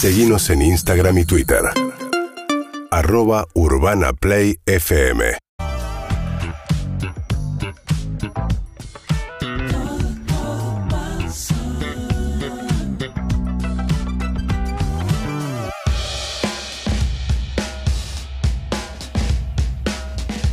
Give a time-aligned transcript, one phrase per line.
[0.00, 1.58] Seguimos en Instagram y Twitter.
[2.88, 4.12] Arroba Urbana
[4.64, 5.38] FM.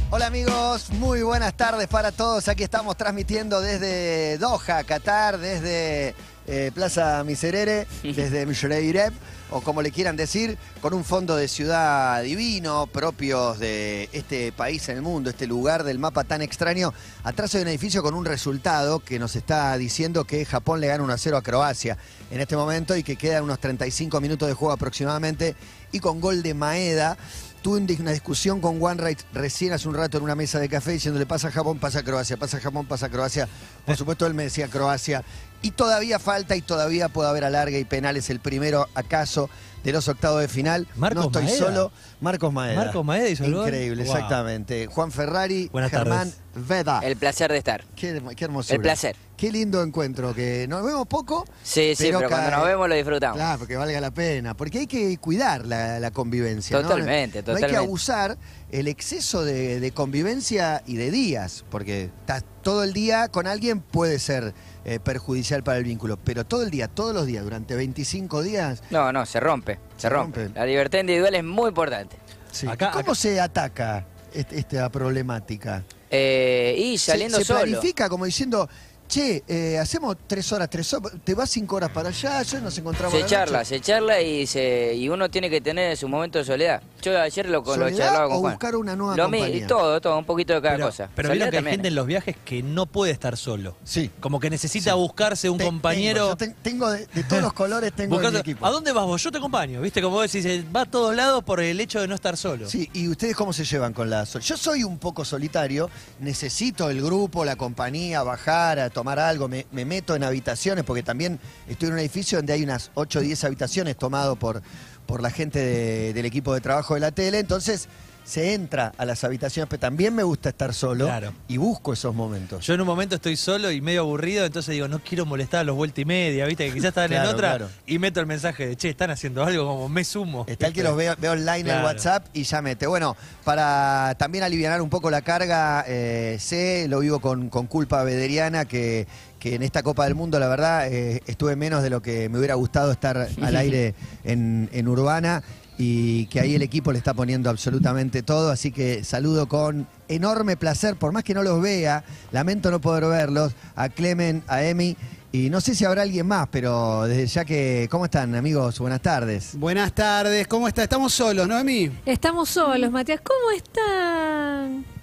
[0.09, 2.47] Hola amigos, muy buenas tardes para todos.
[2.47, 6.15] Aquí estamos transmitiendo desde Doha, Qatar, desde
[6.47, 9.13] eh, Plaza Miserere, desde Mshreireb,
[9.51, 14.89] o como le quieran decir, con un fondo de ciudad divino, propios de este país
[14.89, 16.93] en el mundo, este lugar del mapa tan extraño.
[17.23, 21.03] Atrás hay un edificio con un resultado que nos está diciendo que Japón le gana
[21.03, 21.97] 1 a 0 a Croacia
[22.31, 25.55] en este momento y que quedan unos 35 minutos de juego aproximadamente
[25.91, 27.17] y con gol de Maeda.
[27.61, 30.91] Tuve un- una discusión con OneRight recién hace un rato en una mesa de café
[30.91, 33.47] diciéndole pasa Japón, pasa Croacia, pasa Japón, pasa Croacia.
[33.85, 35.23] Por supuesto él me decía Croacia.
[35.61, 38.29] Y todavía falta y todavía puede haber alargue y penales.
[38.29, 39.49] El primero acaso
[39.83, 40.87] de los octavos de final.
[40.95, 41.57] Marcos no estoy Maeda.
[41.57, 41.91] solo.
[42.21, 42.75] Marcos Maeda.
[42.75, 43.67] Marcos Maeda hizo el gol.
[43.67, 44.13] Increíble, Wow.
[44.15, 44.87] exactamente.
[44.87, 46.67] Juan Ferrari, Buenas Germán tardes.
[46.67, 46.99] Veda.
[47.03, 47.83] El placer de estar.
[47.95, 48.75] Qué, qué hermosura.
[48.75, 49.15] El placer.
[49.37, 51.45] Qué lindo encuentro, que nos vemos poco.
[51.61, 53.37] Sí, sí, pero cuando nos vemos lo disfrutamos.
[53.37, 54.53] Claro, porque valga la pena.
[54.55, 56.77] Porque hay que cuidar la, la convivencia.
[56.77, 56.83] ¿no?
[56.83, 57.77] Totalmente, No hay que totalmente.
[57.77, 58.37] abusar
[58.71, 61.63] el exceso de, de convivencia y de días.
[61.69, 64.53] Porque estás todo el día con alguien puede ser
[64.85, 66.17] eh, perjudicial para el vínculo.
[66.17, 68.83] Pero todo el día, todos los días, durante 25 días.
[68.89, 70.43] No, no, se rompe, se, Se rompe.
[70.45, 70.59] rompe.
[70.59, 72.17] La libertad individual es muy importante.
[72.51, 72.67] sí.
[72.67, 75.83] Acá- ¿Cómo acá- se ataca este- esta problemática?
[76.09, 77.61] Eh, y Se- saliendo se, solo.
[77.61, 78.67] planifica como diciendo.
[79.07, 82.75] Che, eh, hacemos tres horas, tres horas, te vas cinco horas para allá, yo nos
[82.75, 83.75] encontramos Se la charla, noche.
[83.75, 86.81] se charla y se y uno tiene que tener su momento de soledad.
[87.05, 88.53] Yo ayer lo, lo ¿Soledad charlaba con o Juan.
[88.53, 89.67] buscar una nueva Lo mi- compañía?
[89.67, 91.09] todo, todo, un poquito de cada pero, cosa.
[91.15, 91.73] Pero vieron que hay también.
[91.75, 93.75] gente en los viajes que no puede estar solo.
[93.83, 94.09] Sí.
[94.19, 94.97] Como que necesita Sí.
[94.97, 96.35] buscarse un Te- compañero.
[96.35, 98.65] Tengo, yo te- tengo de, de todos los colores, tengo en mi buscarse- equipo.
[98.65, 99.21] ¿A dónde vas vos?
[99.21, 99.81] Yo te acompaño.
[99.81, 100.01] ¿Viste?
[100.01, 102.67] Como vos decís, eh, va a todos lados por el hecho de no estar solo.
[102.69, 104.41] Sí, ¿y ustedes cómo se llevan con la sol?
[104.41, 105.89] Yo soy un poco solitario,
[106.19, 111.03] necesito el grupo, la compañía, bajar a tomar algo, me, me meto en habitaciones, porque
[111.03, 114.61] también estoy en un edificio donde hay unas 8 o 10 habitaciones tomado por,
[115.05, 117.87] por la gente de- del equipo de trabajo de la tele, entonces
[118.23, 121.31] se entra a las habitaciones, pero también me gusta estar solo Claro.
[121.47, 122.65] y busco esos momentos.
[122.65, 125.63] Yo en un momento estoy solo y medio aburrido, entonces digo, no quiero molestar a
[125.63, 126.65] los vuelta y media, ¿viste?
[126.65, 127.49] Que quizás están Claro, en otra.
[127.57, 127.69] claro.
[127.85, 130.43] Y meto el mensaje de, che, están haciendo algo como me sumo.
[130.47, 131.85] Está el que los veo, veo online en Claro.
[131.85, 132.87] WhatsApp y ya mete.
[132.87, 138.03] Bueno, para también aliviar un poco la carga, eh, sé, lo vivo con, con culpa
[138.03, 139.05] bederiana, que,
[139.39, 142.37] que en esta Copa del Mundo, la verdad, eh, estuve menos de lo que me
[142.37, 145.43] hubiera gustado estar al aire en, en Urbana
[145.77, 148.51] y que ahí el equipo le está poniendo absolutamente todo.
[148.51, 153.05] Así que saludo con enorme placer, por más que no los vea, lamento no poder
[153.05, 154.95] verlos, a Clemen, a Emi.
[155.31, 158.79] Y no sé si habrá alguien más, pero desde ya que, ¿cómo están amigos?
[158.79, 159.57] Buenas tardes.
[159.57, 160.83] Buenas tardes, ¿cómo está?
[160.83, 161.91] Estamos solos, ¿no, Emi?
[162.05, 163.19] Estamos solos, Matías.
[163.21, 164.94] ¿Cómo están?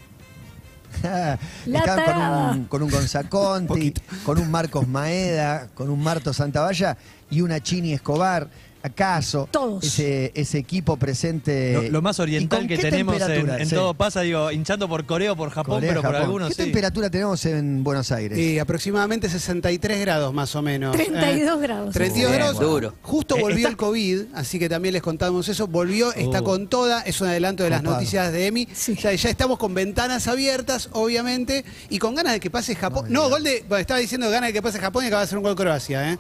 [1.67, 3.95] La Estaban con un, con un Gonzaconti,
[4.25, 6.97] con un Marcos Maeda, con un Marto Santavalla
[7.31, 8.49] y una Chini Escobar.
[8.83, 9.49] ¿Acaso?
[9.51, 9.85] Todos.
[9.85, 11.75] Ese, ese equipo presente.
[11.75, 13.59] Lo, lo más ¿Y oriental que tenemos en, temperatura?
[13.63, 13.75] en Sí.
[13.75, 16.25] todo pasa, digo, hinchando por Corea o por Japón, Corea, pero por Japón.
[16.27, 16.63] algunos ¿Qué sí.
[16.65, 18.37] temperatura tenemos en Buenos Aires?
[18.37, 20.97] Sí, aproximadamente 63 grados más o menos.
[20.97, 21.95] 32 Eh, grados.
[21.95, 22.61] 32 Bien, grados.
[22.61, 22.95] duro.
[23.03, 25.67] Justo Eh, volvió está- el COVID, así que también les contamos eso.
[25.69, 26.45] Volvió, está Oh.
[26.45, 28.69] con toda, es un adelanto de las noticias de Emi.
[28.73, 28.97] Sí.
[28.97, 33.07] Ya, ya estamos con ventanas abiertas, obviamente, y con ganas de que pase Japón.
[33.09, 33.65] No No, gol de.
[33.69, 36.13] Bueno, estaba diciendo ganas de que pase Japón y acaba de hacer un gol Croacia,
[36.13, 36.19] ¿eh?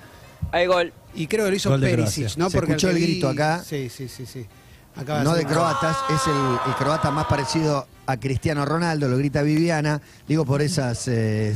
[0.51, 0.93] Hay gol.
[1.15, 2.37] Y creo que lo hizo Perisic.
[2.37, 2.51] ¿no?
[2.51, 3.63] Se escuchó que el vi- grito acá.
[3.65, 4.47] Sí, sí, sí, sí.
[4.95, 9.41] Acaba no de croatas, es el, el croata más parecido a Cristiano Ronaldo, lo grita
[9.41, 11.55] Viviana, digo por esas eh,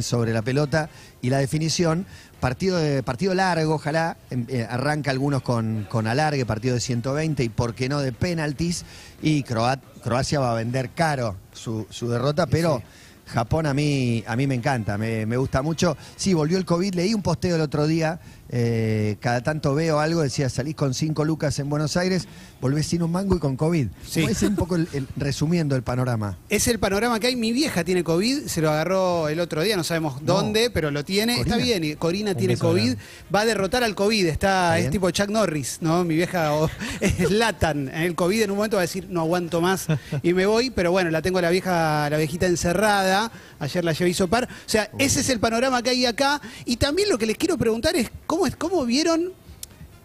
[0.00, 0.88] sobre la pelota
[1.20, 2.06] y la definición.
[2.40, 7.42] Partido, de, partido largo, ojalá, em, eh, arranca algunos con, con alargue, partido de 120
[7.44, 8.84] y por qué no de penaltis.
[9.20, 12.82] Y Croat- Croacia va a vender caro su, su derrota, pero
[13.28, 15.96] Japón a mí, a mí me encanta, me, me gusta mucho.
[16.16, 20.22] Sí, volvió el COVID, leí un posteo el otro día, eh, cada tanto veo algo,
[20.22, 22.26] decía, salís con cinco lucas en Buenos Aires,
[22.60, 23.88] volvés sin un mango y con COVID.
[24.08, 24.24] Sí.
[24.24, 26.38] Es un poco el- el- resumiendo el panorama.
[26.48, 27.36] Es el panorama que hay.
[27.36, 30.34] Mi vieja tiene COVID, se lo agarró el otro día, no sabemos No.
[30.34, 31.36] dónde, pero lo tiene.
[31.36, 31.56] Corina.
[31.56, 33.02] Está bien, y Corina Un tiene COVID, grande.
[33.34, 36.04] va a derrotar al COVID, está, Está es tipo Chuck Norris, ¿no?
[36.04, 36.70] Mi vieja o-
[37.00, 37.88] es Latan.
[37.88, 39.86] El COVID en un momento va a decir, no aguanto más
[40.22, 43.17] y me voy, pero bueno, la tengo a la vieja, la viejita encerrada,
[43.58, 44.44] ayer la llevé a sopar.
[44.44, 46.40] O sea, ese es el panorama que hay acá.
[46.64, 49.32] Y también lo que les quiero preguntar es, ¿cómo, es, cómo vieron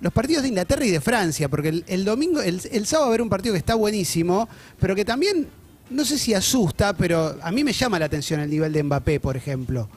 [0.03, 3.07] los partidos de Inglaterra y de Francia, porque el, el domingo, el, el sábado va
[3.07, 5.47] a haber un partido que está buenísimo, pero que también,
[5.89, 9.21] no sé si asusta, pero a mí me llama la atención el nivel de Mbappé,
[9.21, 9.87] por ejemplo.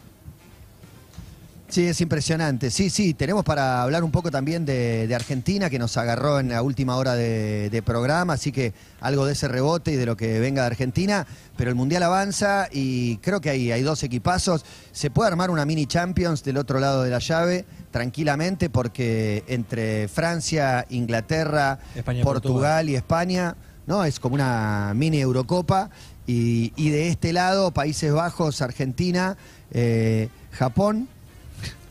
[1.68, 2.70] Sí, es impresionante.
[2.70, 6.50] Sí, sí, tenemos para hablar un poco también de, de Argentina, que nos agarró en
[6.50, 10.16] la última hora de, de programa, así que algo de ese rebote y de lo
[10.16, 11.26] que venga de Argentina,
[11.56, 14.64] pero el Mundial avanza y creo que hay, hay dos equipazos.
[14.92, 20.06] Se puede armar una mini Champions del otro lado de la llave tranquilamente porque entre
[20.06, 24.04] Francia, Inglaterra, España, Portugal y España, ¿no?
[24.04, 25.90] Es como una mini Eurocopa.
[26.28, 29.36] Y, y de este lado, Países Bajos, Argentina,
[29.70, 31.08] eh, Japón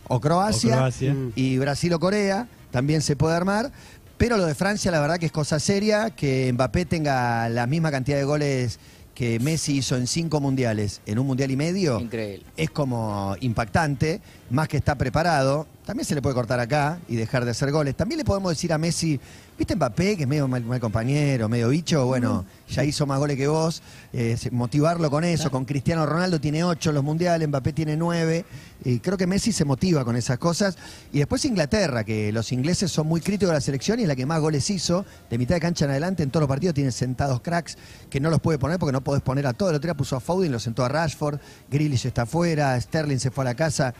[0.08, 1.16] o Croacia, O Croacia.
[1.36, 3.72] Y Brasil o Corea, también se puede armar.
[4.18, 7.92] Pero lo de Francia, la verdad que es cosa seria, que Mbappé tenga la misma
[7.92, 8.80] cantidad de goles
[9.14, 12.46] que Messi hizo en cinco mundiales, en un mundial y medio, Increíble.
[12.58, 14.20] es como impactante,
[14.50, 15.68] más que está preparado.
[15.86, 17.96] También se le puede cortar acá y dejar de hacer goles.
[17.96, 19.20] También le podemos decir a Messi,
[19.56, 22.08] ¿viste Mbappé, que es medio mal, mal compañero, medio bicho?
[22.08, 23.84] Bueno, ya hizo más goles que vos.
[24.12, 25.52] Eh, motivarlo con eso.
[25.52, 28.46] Con Cristiano Ronaldo tiene ocho en los mundiales, Mbappé tiene nueve.
[28.84, 30.76] Y creo que Messi se motiva con esas cosas.
[31.14, 34.16] Y después Inglaterra, que los ingleses son muy críticos de la selección y es la
[34.16, 35.06] que más goles hizo.
[35.30, 37.78] De mitad de cancha en adelante, en todos los partidos tiene sentados cracks
[38.10, 39.70] que no los puede poner porque no podés poner a todos.
[39.70, 41.40] El otro día puso a Foden, lo sentó a Rashford.
[41.70, 43.94] Grealish está afuera, Sterling se fue a la casa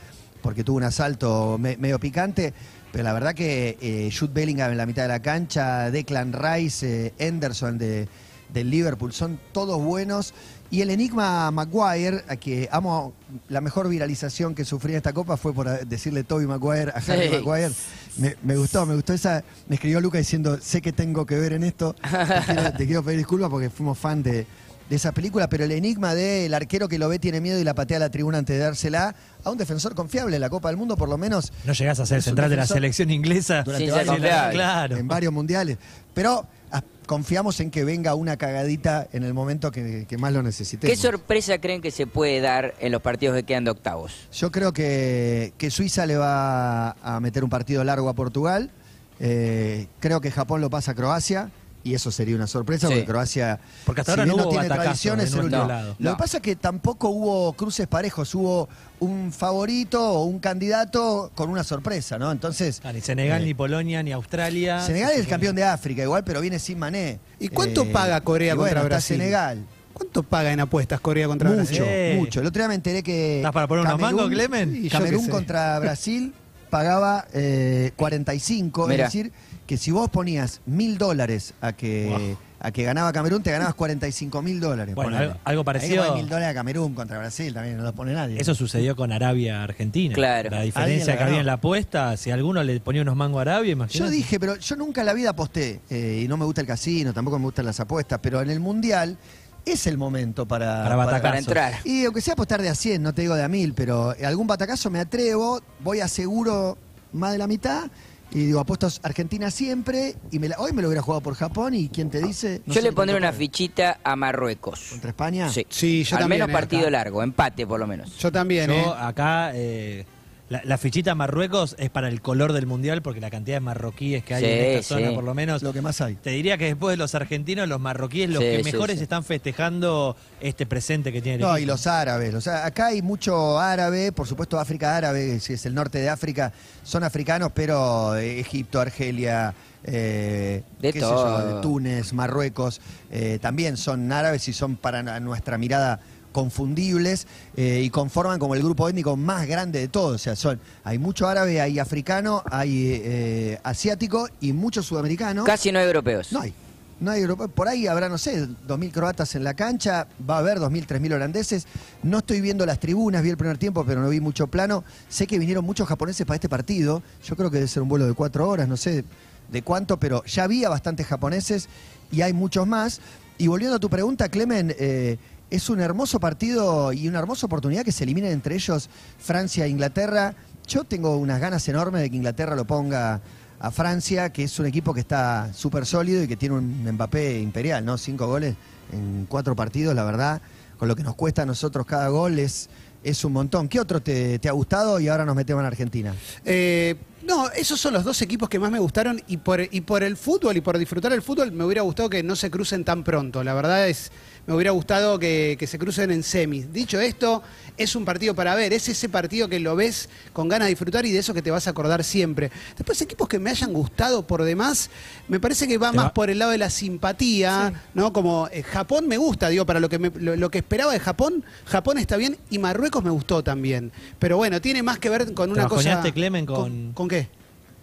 [0.46, 2.54] porque tuvo un asalto me- medio picante.
[2.92, 7.06] Pero la verdad que eh, Jude Bellingham en la mitad de la cancha, Declan Rice,
[7.08, 8.08] eh, Henderson de,
[8.54, 10.34] del Liverpool, son todos buenos.
[10.70, 13.12] Y el enigma Maguire, a que amo,
[13.48, 17.28] la mejor viralización que sufrí en esta copa fue por decirle Toby Maguire a Harry
[17.28, 17.34] Sí.
[17.44, 17.72] Maguire.
[18.18, 19.42] Me, me gustó, me gustó esa.
[19.68, 21.92] Me escribió Luca diciendo, sé que tengo que ver en esto.
[21.94, 22.08] Te
[22.54, 24.46] quiero, te quiero pedir disculpas porque fuimos fan de,
[24.88, 27.74] de esa película, pero el enigma del arquero que lo ve tiene miedo y la
[27.74, 30.76] patea a la tribuna antes de dársela a un defensor confiable en la Copa del
[30.76, 33.62] Mundo, por lo menos No llegás a ser central de la selección inglesa.
[33.64, 34.52] durante Sí, varios confiable.
[34.54, 34.96] Claro.
[34.96, 35.78] en varios mundiales.
[36.14, 40.42] Pero ah, confiamos en que venga una cagadita en el momento que, que más lo
[40.42, 40.94] necesitemos.
[40.94, 44.12] ¿Qué sorpresa creen que se puede dar en los partidos que quedan de octavos?
[44.32, 48.70] Yo creo que, que Suiza le va a meter un partido largo a Portugal.
[49.18, 51.50] Eh, creo que Japón lo pasa a Croacia.
[51.86, 52.94] Y eso sería una sorpresa Sí.
[52.94, 55.36] porque Croacia, Porque hasta si ahora bien no no tiene batacazo tradición, de es el
[55.36, 55.72] nuestro último.
[55.72, 55.96] lado.
[56.00, 56.16] Lo No.
[56.16, 58.68] que pasa es que tampoco hubo cruces parejos, hubo
[58.98, 62.32] un favorito o un candidato con una sorpresa, ¿no?
[62.32, 64.80] Entonces, Ah, ni Senegal, eh, ni Polonia, ni Australia.
[64.80, 67.20] Senegal es el campeón de África, igual, pero viene sin Mané.
[67.38, 69.16] ¿Y cuánto paga Corea y bueno, contra está Brasil?
[69.18, 69.64] Senegal.
[69.92, 71.82] ¿Cuánto paga en apuestas Corea contra Mucho, Brasil?
[71.86, 72.16] Eh.
[72.18, 72.40] mucho.
[72.40, 73.36] El otro día me enteré que.
[73.38, 74.88] ¿Estás para poner unos Camerún- mangos, Clemen?
[74.90, 75.30] Camerún sé.
[75.30, 76.34] contra Brasil
[76.68, 79.06] pagaba eh, 45, Mira.
[79.06, 79.32] es decir,
[79.66, 84.40] que si vos ponías mil dólares a que, a que ganaba Camerún, te ganabas 45
[84.42, 84.94] mil dólares.
[84.94, 88.40] Bueno, algo- algo parecido- mil dólares a Camerún contra Brasil, también no lo pone nadie.
[88.40, 90.14] Eso sucedió con Arabia-Argentina.
[90.14, 90.50] Claro.
[90.50, 93.70] La diferencia que había en la apuesta, si alguno le ponía unos mangos a Arabia,
[93.70, 94.10] Yo imagínate.
[94.12, 97.12] dije, pero yo nunca en la vida aposté, eh, y no me gusta el casino,
[97.12, 99.18] tampoco me gustan las apuestas, pero en el Mundial
[99.64, 101.20] es el momento para, Para.
[101.20, 101.74] Para entrar.
[101.84, 104.46] Y aunque sea apostar de a 100, no te digo de a 1000, pero algún
[104.46, 106.78] batacazo me atrevo, voy a seguro
[107.12, 107.90] más de la mitad
[108.32, 110.16] y digo, apuestos Argentina siempre.
[110.30, 112.62] Y me la- hoy me lo hubiera jugado por Japón y ¿quién te dice?
[112.66, 114.86] No Yo le pondré una fichita a Marruecos.
[114.90, 115.48] ¿Contra España?
[115.48, 115.66] Sí.
[115.68, 116.90] Sí, yo Al también, menos eh, partido acá.
[116.90, 118.16] largo, empate por lo menos.
[118.18, 118.84] Yo también, ¿eh?
[118.98, 120.04] Acá, eh,
[120.48, 124.22] la, la fichita Marruecos es para el color del mundial, porque la cantidad de marroquíes
[124.24, 125.14] que hay Sí, en esta zona, sí.
[125.14, 125.62] por lo menos.
[125.62, 126.14] Lo que más hay.
[126.14, 129.02] Te diría que después de los argentinos, los marroquíes, los Sí, que sí, mejores sí.
[129.02, 131.58] están festejando este presente que tiene el No, equipo.
[131.62, 132.32] y los árabes.
[132.32, 136.52] los acá hay mucho árabe, por supuesto África árabe, si es el norte de África,
[136.84, 139.52] son africanos, pero eh, Egipto, Argelia,
[139.88, 141.56] eh, De qué sé yo, todo.
[141.56, 146.00] de Túnez, Marruecos, eh, también son árabes y son para nuestra mirada
[146.36, 147.26] confundibles
[147.56, 150.16] eh, y conforman como el grupo étnico más grande de todos.
[150.16, 155.44] O sea, son, hay mucho árabe, hay africano, hay eh, asiático y mucho sudamericano.
[155.44, 156.30] Casi no hay europeos.
[156.32, 156.52] No hay.
[157.00, 157.48] No hay europeo.
[157.48, 161.14] Por ahí habrá, no sé, 2.000 croatas en la cancha, va a haber 2.000, 3.000
[161.14, 161.66] holandeses.
[162.02, 164.84] No estoy viendo las tribunas, vi el primer tiempo, pero no vi mucho plano.
[165.08, 167.02] Sé que vinieron muchos japoneses para este partido.
[167.24, 169.04] Yo creo que debe ser un vuelo de cuatro horas, no sé
[169.50, 171.70] de cuánto, pero ya había bastantes japoneses
[172.12, 173.00] y hay muchos más.
[173.38, 175.18] Y volviendo a tu pregunta, Clemen, eh,
[175.50, 178.88] es un hermoso partido y una hermosa oportunidad que se eliminen entre ellos
[179.18, 180.34] Francia e Inglaterra.
[180.66, 183.20] Yo tengo unas ganas enormes de que Inglaterra lo ponga
[183.58, 187.40] a Francia, que es un equipo que está súper sólido y que tiene un Mbappé
[187.40, 187.96] imperial, ¿no?
[187.96, 188.56] Cinco goles
[188.92, 190.42] en cuatro partidos, la verdad,
[190.78, 192.68] con lo que nos cuesta a nosotros cada gol es,
[193.02, 193.68] es un montón.
[193.68, 196.14] ¿Qué otro te, te ha gustado y ahora nos metemos en Argentina?
[196.44, 196.94] Eh,
[197.26, 200.16] No, esos son los dos equipos que más me gustaron y por, y por el
[200.16, 203.42] fútbol y por disfrutar el fútbol me hubiera gustado que no se crucen tan pronto.
[203.42, 204.12] La verdad es,
[204.46, 206.72] me hubiera gustado que, que se crucen en semis.
[206.72, 207.42] Dicho esto,
[207.76, 211.04] es un partido para ver, es ese partido que lo ves con ganas de disfrutar
[211.04, 212.52] y de eso que te vas a acordar siempre.
[212.76, 214.88] Después, equipos que me hayan gustado por demás,
[215.26, 218.12] me parece que va más va- por el lado de la simpatía, ¿no?
[218.12, 221.00] Como eh, Japón me gusta, digo, para lo que, me- lo, lo que esperaba de
[221.00, 223.92] Japón, Japón está bien y Marruecos me gustó también.
[224.18, 226.02] Pero bueno, tiene más que ver con ¿Te una cosa...
[226.12, 227.28] Clemen, con- ¿Con qué?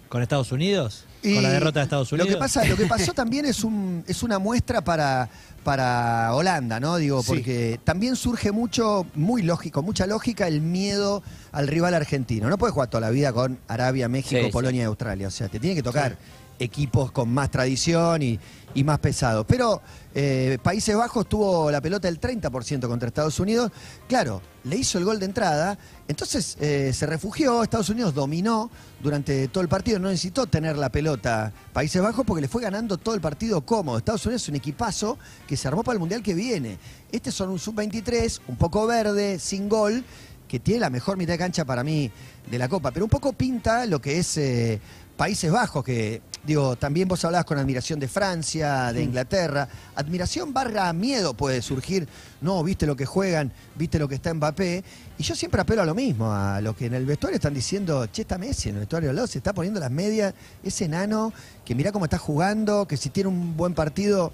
[0.10, 1.05] ¿Con Estados Unidos?
[1.24, 2.29] Y ¿Con la derrota de Estados Unidos?
[2.29, 5.27] Lo que, pasa, lo que pasó también es, un, es una muestra para,
[5.63, 6.98] para Holanda, ¿no?
[6.98, 7.27] Digo, Sí.
[7.29, 12.48] porque también surge mucho, muy lógico, mucha lógica, el miedo al rival argentino.
[12.50, 14.51] No puedes jugar toda la vida con Arabia, México, Sí, sí.
[14.51, 15.27] Polonia y Australia.
[15.29, 16.15] O sea, te tiene que tocar
[16.60, 18.39] equipos con más tradición y,
[18.83, 19.45] más pesados.
[19.48, 19.81] Pero
[20.15, 23.72] eh, Países Bajos tuvo la pelota el 30% contra Estados Unidos.
[24.07, 25.77] Claro, le hizo el gol de entrada.
[26.07, 30.89] Entonces eh, se refugió, Estados Unidos dominó durante todo el partido, no necesitó tener la
[30.89, 34.00] pelota Países Bajos porque le fue ganando todo el partido cómodo.
[34.00, 36.79] Estados Unidos es un equipazo que se armó para el Mundial que viene.
[37.12, 40.03] Este son un sub-23, un poco verde, sin gol,
[40.48, 42.12] que tiene la mejor mitad de cancha para mí
[42.50, 42.91] de la Copa.
[42.91, 44.79] Pero un poco pinta lo que es eh,
[45.17, 49.67] Países Bajos, que digo, también vos hablabas con admiración de Francia, de Inglaterra.
[49.95, 52.07] Admiración barra miedo puede surgir.
[52.41, 54.83] No, viste lo que juegan, viste lo que está Mbappé.
[55.17, 58.05] Y yo siempre apelo a lo mismo, a lo que en el vestuario están diciendo,
[58.07, 60.33] che, está Messi en el vestuario al lado, se está poniendo las medias,
[60.63, 61.31] ese enano,
[61.63, 64.33] que mirá cómo está jugando, que si tiene un buen partido,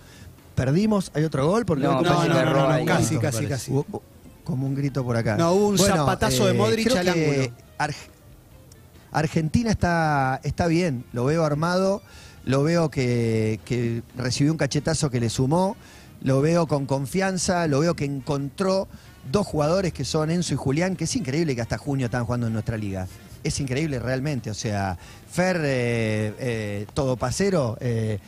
[0.55, 3.71] perdimos, hay otro gol, porque No, No, no, no, no, no, ahí, casi, casi, casi.
[3.71, 4.01] Hubo-
[4.43, 5.35] como un grito por acá.
[5.37, 7.53] No, hubo un zapatazo de Modric creo al que ángulo.
[9.11, 12.01] Arg- Argentina está, está bien, lo veo armado,
[12.45, 15.75] lo veo que, que recibió un cachetazo que le sumó,
[16.21, 18.87] lo veo con confianza, lo veo que encontró
[19.31, 22.47] dos jugadores que son Enzo y Julián, que es increíble que hasta junio están jugando
[22.47, 23.07] en nuestra liga.
[23.43, 24.97] Es increíble realmente, o sea,
[25.31, 28.19] Fer, eh, eh, todo pasero, eh,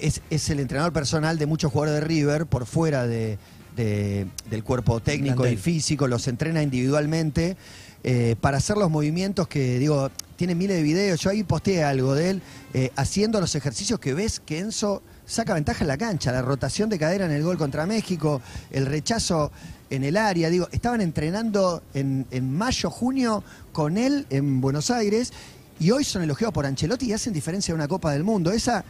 [0.00, 3.38] es, es el entrenador personal de muchos jugadores de River por fuera de-
[3.76, 7.56] de- del cuerpo técnico y físico, los entrena individualmente
[8.04, 11.20] eh, para hacer los movimientos que, digo, tiene miles de videos.
[11.20, 12.42] Yo ahí posteé algo de él
[12.74, 16.88] eh, haciendo los ejercicios que ves que Enzo saca ventaja en la cancha, la rotación
[16.88, 18.40] de cadera en el gol contra México,
[18.70, 19.50] el rechazo
[19.90, 20.48] en el área.
[20.48, 25.32] Digo, estaban entrenando en, en mayo, junio con él en Buenos Aires
[25.80, 28.52] y hoy son elogiados por Ancelotti y hacen diferencia de una Copa del Mundo.
[28.52, 28.84] Esa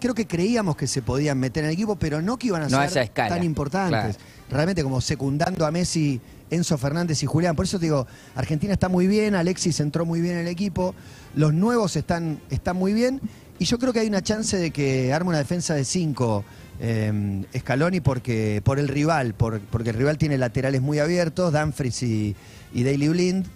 [0.00, 2.68] creo que creíamos que se podían meter en el equipo, pero no que iban a
[2.68, 4.16] No ser escala, tan importantes.
[4.16, 4.34] claro.
[4.50, 6.20] Realmente como secundando a Messi,
[6.54, 7.54] Enzo Fernández y Julián.
[7.56, 10.94] Por eso te digo, Argentina está muy bien, Alexis entró muy bien en el equipo,
[11.34, 13.20] los nuevos están, están muy bien
[13.58, 16.44] y yo creo que hay una chance de que arme una defensa de cinco
[16.80, 22.02] eh, Scaloni porque, por el rival, por- porque el rival tiene laterales muy abiertos, Danfries
[22.02, 22.34] y,
[22.72, 23.46] y Daily Blind.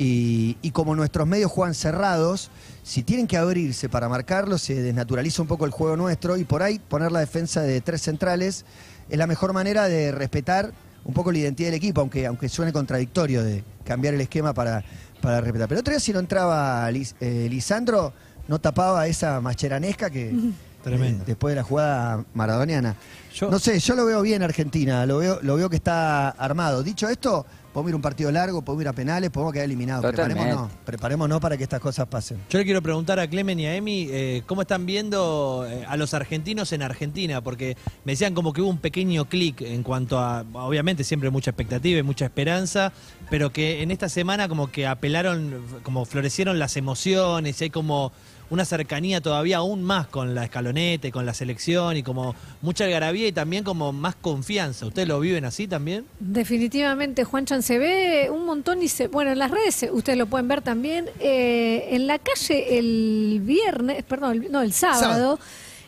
[0.00, 2.50] Y, y como nuestros medios juegan cerrados,
[2.84, 6.62] si tienen que abrirse para marcarlo, se desnaturaliza un poco el juego nuestro y por
[6.62, 8.64] ahí poner la defensa de tres centrales
[9.10, 10.72] es la mejor manera de respetar
[11.04, 14.84] un poco la identidad del equipo, aunque, aunque suene contradictorio de cambiar el esquema para,
[15.20, 15.68] para respetar.
[15.68, 18.12] Pero otra vez si no entraba Lis- eh, Lisandro,
[18.46, 20.34] no tapaba esa macheranesca que
[20.82, 21.22] Tremendo.
[21.22, 22.96] eh, después de la jugada maradoniana.
[23.34, 26.82] Yo- No sé, yo lo veo bien Argentina, lo veo, lo veo que está armado.
[26.82, 30.02] Dicho esto, podemos ir a un partido largo, podemos ir a penales, podemos quedar eliminados.
[30.02, 30.42] Totalmente.
[30.42, 32.38] Preparémonos, preparémonos para que estas cosas pasen.
[32.50, 35.96] Yo le quiero preguntar a Clemen y a Emi eh, cómo están viendo eh, a
[35.96, 40.18] los argentinos en Argentina, porque me decían como que hubo un pequeño clic en cuanto
[40.18, 42.92] a, obviamente siempre mucha expectativa y mucha esperanza,
[43.30, 48.12] pero que en esta semana como que apelaron, como florecieron las emociones, y hay como
[48.50, 52.84] una cercanía todavía aún más con la escaloneta y con la selección y como mucha
[52.84, 54.86] algarabía y también como más confianza.
[54.86, 56.06] ¿Ustedes lo viven así también?
[56.18, 60.26] Definitivamente, Juan Chan se ve un montón y se, bueno, en las redes ustedes lo
[60.26, 61.06] pueden ver también.
[61.20, 65.38] eh, en la calle el viernes, perdón, el- no, el sábado, Sábado.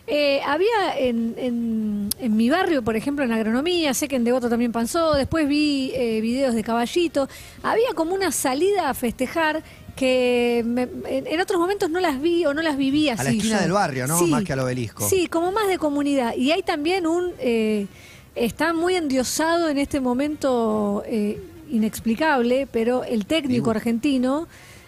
[0.06, 4.48] eh, había en, en- en mi barrio, por ejemplo, en agronomía, sé que en Devoto
[4.48, 7.28] también pasó, después vi eh, videos de caballito,
[7.62, 9.62] había como una salida a festejar
[9.94, 13.20] que me- en, otros momentos no las vi o no las viví así.
[13.20, 13.62] A la esquina yo.
[13.62, 14.20] del barrio, ¿no?
[14.26, 15.08] Más que al obelisco.
[15.08, 16.34] Sí, como más de comunidad.
[16.36, 17.32] Y hay también un...
[17.38, 17.86] eh,
[18.34, 23.70] está muy endiosado en este momento eh, inexplicable, pero el técnico Dibu.
[23.70, 24.46] argentino,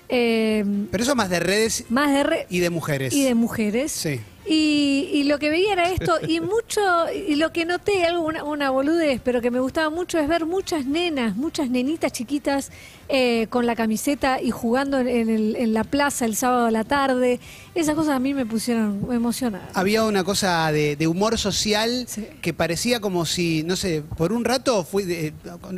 [0.08, 2.22] eh, Pero eso más de redes más de...
[2.22, 3.12] re- y de mujeres.
[3.14, 3.92] y de mujeres.
[3.92, 4.20] Sí.
[4.46, 6.80] Y, y lo que veía era esto, y mucho,
[7.28, 10.46] y lo que noté, algo, una, una boludez, pero que me gustaba mucho, es ver
[10.46, 12.70] muchas nenas, muchas nenitas chiquitas
[13.08, 16.82] eh, con la camiseta y jugando en, el- en la plaza el sábado a la
[16.84, 17.40] tarde.
[17.74, 19.66] Esas cosas a mí me pusieron, me emocionaron.
[19.74, 22.26] Había una cosa de, de humor social Sí.
[22.40, 25.32] que parecía como si, no sé, por un rato fue de-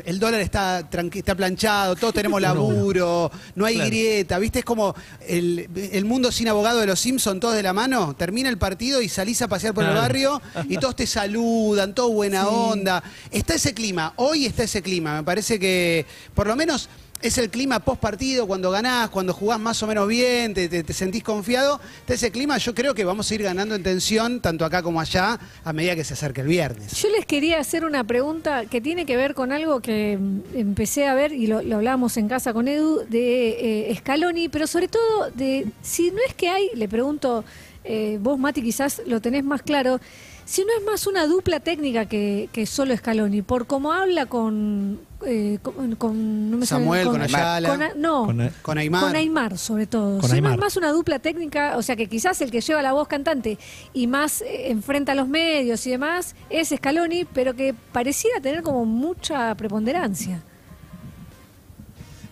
[0.05, 3.89] el dólar está, tranqui- está planchado, todos tenemos laburo, no hay Claro.
[3.91, 4.61] grieta, ¿viste?
[4.61, 4.95] Es como
[5.27, 9.03] el, el mundo sin abogado de los Simpsons, todos de la mano, termina el partido
[9.03, 13.03] y salís a pasear por el barrio y todos te saludan, todo buena onda.
[13.31, 16.89] Está ese clima, hoy está ese clima, me parece que por lo menos...
[17.23, 20.83] Es el clima post partido, cuando ganás, cuando jugás más o menos bien, te, te-
[20.83, 21.81] te sentís confiado.
[22.01, 25.01] Está ese clima, yo creo que vamos a ir ganando en tensión, tanto acá como
[25.01, 26.93] allá, a medida que se acerque el viernes.
[27.01, 31.07] Yo les quería hacer una pregunta que tiene que ver con algo que mm, empecé
[31.07, 34.89] a ver y lo, lo hablábamos en casa con Edu de eh, Scaloni, pero sobre
[34.89, 37.43] todo de si no es que hay, le pregunto,
[37.85, 40.01] eh, vos Mati quizás lo tenés más claro,
[40.47, 45.01] si no es más una dupla técnica que, que solo Scaloni, por cómo habla con,
[45.27, 47.69] eh, con, con- no me sale- Samuel, con Ayala.
[47.69, 49.03] con A- no, Con, Con Aymar.
[49.05, 50.19] con Aymar, sobre todo.
[50.21, 52.83] Con si no es más una dupla técnica, o sea que quizás el que lleva
[52.83, 53.59] la voz cantante
[53.95, 58.63] y más eh, enfrenta a los medios y demás es Scaloni, pero que pareciera tener
[58.63, 60.43] como mucha preponderancia.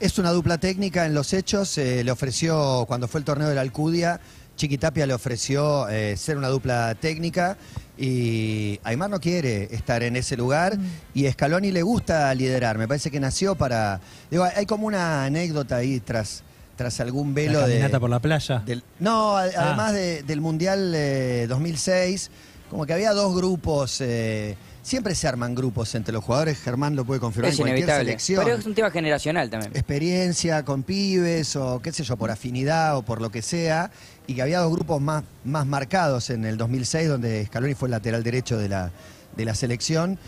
[0.00, 1.78] Es una dupla técnica en los hechos.
[1.78, 4.20] eh, le ofreció, cuando fue el torneo de la Alcudia,
[4.66, 7.56] Chiquitapia le ofreció eh, ser una dupla técnica
[7.98, 10.78] y Aymar no quiere estar en ese lugar
[11.14, 12.78] y Scaloni le gusta liderar.
[12.78, 14.00] Me parece que nació para...
[14.30, 16.44] Digo, hay como una anécdota ahí tras,
[16.76, 17.72] tras algún velo la de...
[17.74, 18.62] caminata por la playa.
[18.64, 19.50] Del- no, a- Ah.
[19.56, 22.30] además de- del Mundial eh, 2006,
[22.70, 27.04] como que había dos grupos, eh, siempre se arman grupos entre los jugadores, Germán lo
[27.04, 28.04] puede confirmar Es en cualquier inevitable.
[28.04, 28.44] selección.
[28.44, 29.72] Pero es un tema generacional también.
[29.74, 33.90] Experiencia con pibes o qué sé yo, por afinidad o por lo que sea,
[34.26, 37.92] y que había dos grupos más, más marcados en el 2006, donde Scaloni fue el
[37.92, 38.90] lateral derecho de la,
[39.36, 40.18] de la selección.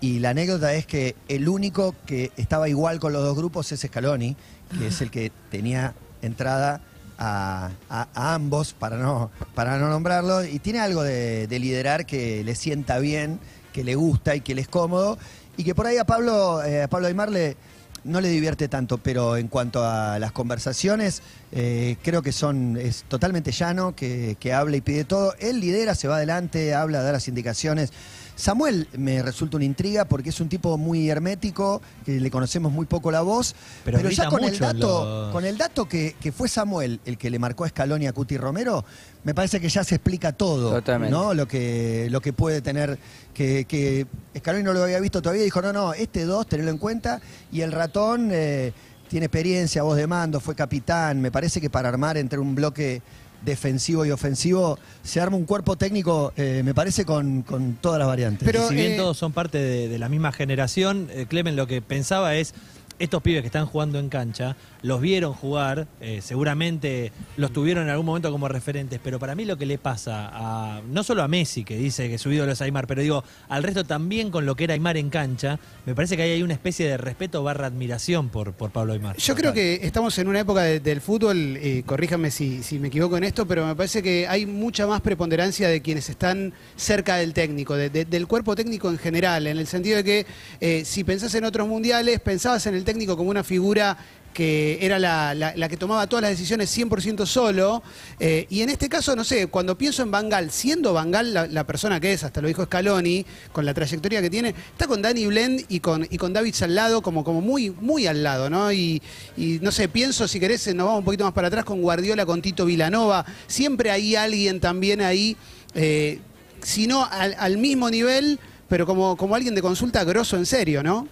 [0.00, 3.80] Y la anécdota es que el único que estaba igual con los dos grupos es
[3.80, 4.36] Scaloni,
[4.78, 6.80] que es el que tenía entrada
[7.16, 12.06] a, a- a ambos, para no, para no nombrarlo, y tiene algo de, de liderar
[12.06, 13.38] que le sienta bien,
[13.74, 15.18] que le gusta y que le es cómodo,
[15.56, 17.56] y que por ahí a Pablo, eh, a Pablo Aymar le,
[18.04, 23.04] no le divierte tanto, pero en cuanto a las conversaciones, eh, creo que son, es
[23.08, 25.34] totalmente llano, que, que habla y pide todo.
[25.40, 27.92] Él lidera, se va adelante, habla, da las indicaciones.
[28.36, 32.84] Samuel me resulta una intriga porque es un tipo muy hermético, que le conocemos muy
[32.86, 36.32] poco la voz, Pero pero, ya con el dato, los- con el dato que, que
[36.32, 38.84] fue Samuel el que le marcó a Scaloni a Cuti Romero,
[39.22, 41.12] me parece que ya se explica todo, Totalmente.
[41.12, 41.32] ¿no?
[41.32, 42.98] Lo que, lo que puede tener,
[43.32, 46.78] que, que Scaloni no lo había visto todavía, dijo, no, no, este dos, tenelo en
[46.78, 47.20] cuenta,
[47.52, 48.72] y el ratón eh,
[49.08, 53.00] tiene experiencia, voz de mando, fue capitán, me parece que para armar entre un bloque
[53.44, 58.08] defensivo y ofensivo se arma un cuerpo técnico, eh, me parece, con, con todas las
[58.08, 58.44] variantes.
[58.44, 61.56] Pero, y si bien eh, todos son parte de, de la misma generación, eh, Clemen
[61.56, 62.54] lo que pensaba es,
[62.98, 67.88] estos pibes que están jugando en cancha, los vieron jugar, eh, seguramente los tuvieron en
[67.90, 71.28] algún momento como referentes, pero para mí lo que le pasa a, no solo a
[71.28, 74.54] Messi, que dice que su ídolo es Aymar, pero digo, al resto también con lo
[74.56, 78.28] que era Aymar en cancha, me parece que hay una especie de respeto barra admiración
[78.28, 79.16] por, por Pablo Aymar.
[79.16, 83.16] Yo creo que estamos en una época de- del fútbol, eh, corríjame si, me equivoco
[83.16, 87.32] en esto, pero me parece que hay mucha más preponderancia de quienes están cerca del
[87.32, 90.26] técnico, de- del cuerpo técnico en general, en el sentido de que
[90.60, 93.96] eh, si pensás en otros mundiales, pensabas en el técnico como una figura
[94.34, 97.82] que era la, la- que tomaba todas las decisiones 100% solo.
[98.20, 101.64] eh, y en este caso, no sé, cuando pienso en Bangal, siendo Bangal la, la
[101.64, 105.26] persona que es, hasta lo dijo Scaloni, con la trayectoria que tiene, está con Danny
[105.26, 108.70] Blend y con, y con David al lado, como, como muy, muy al lado, ¿no?
[108.72, 109.00] Y,
[109.36, 112.26] y, no sé, pienso, si querés, nos vamos un poquito más para atrás con Guardiola,
[112.26, 113.24] con Tito Vilanova.
[113.46, 115.36] Siempre hay alguien también ahí,
[115.74, 116.18] eh,
[116.60, 120.82] si no al, al mismo nivel, pero como, como alguien de consulta grosso en serio,
[120.82, 121.06] ¿no?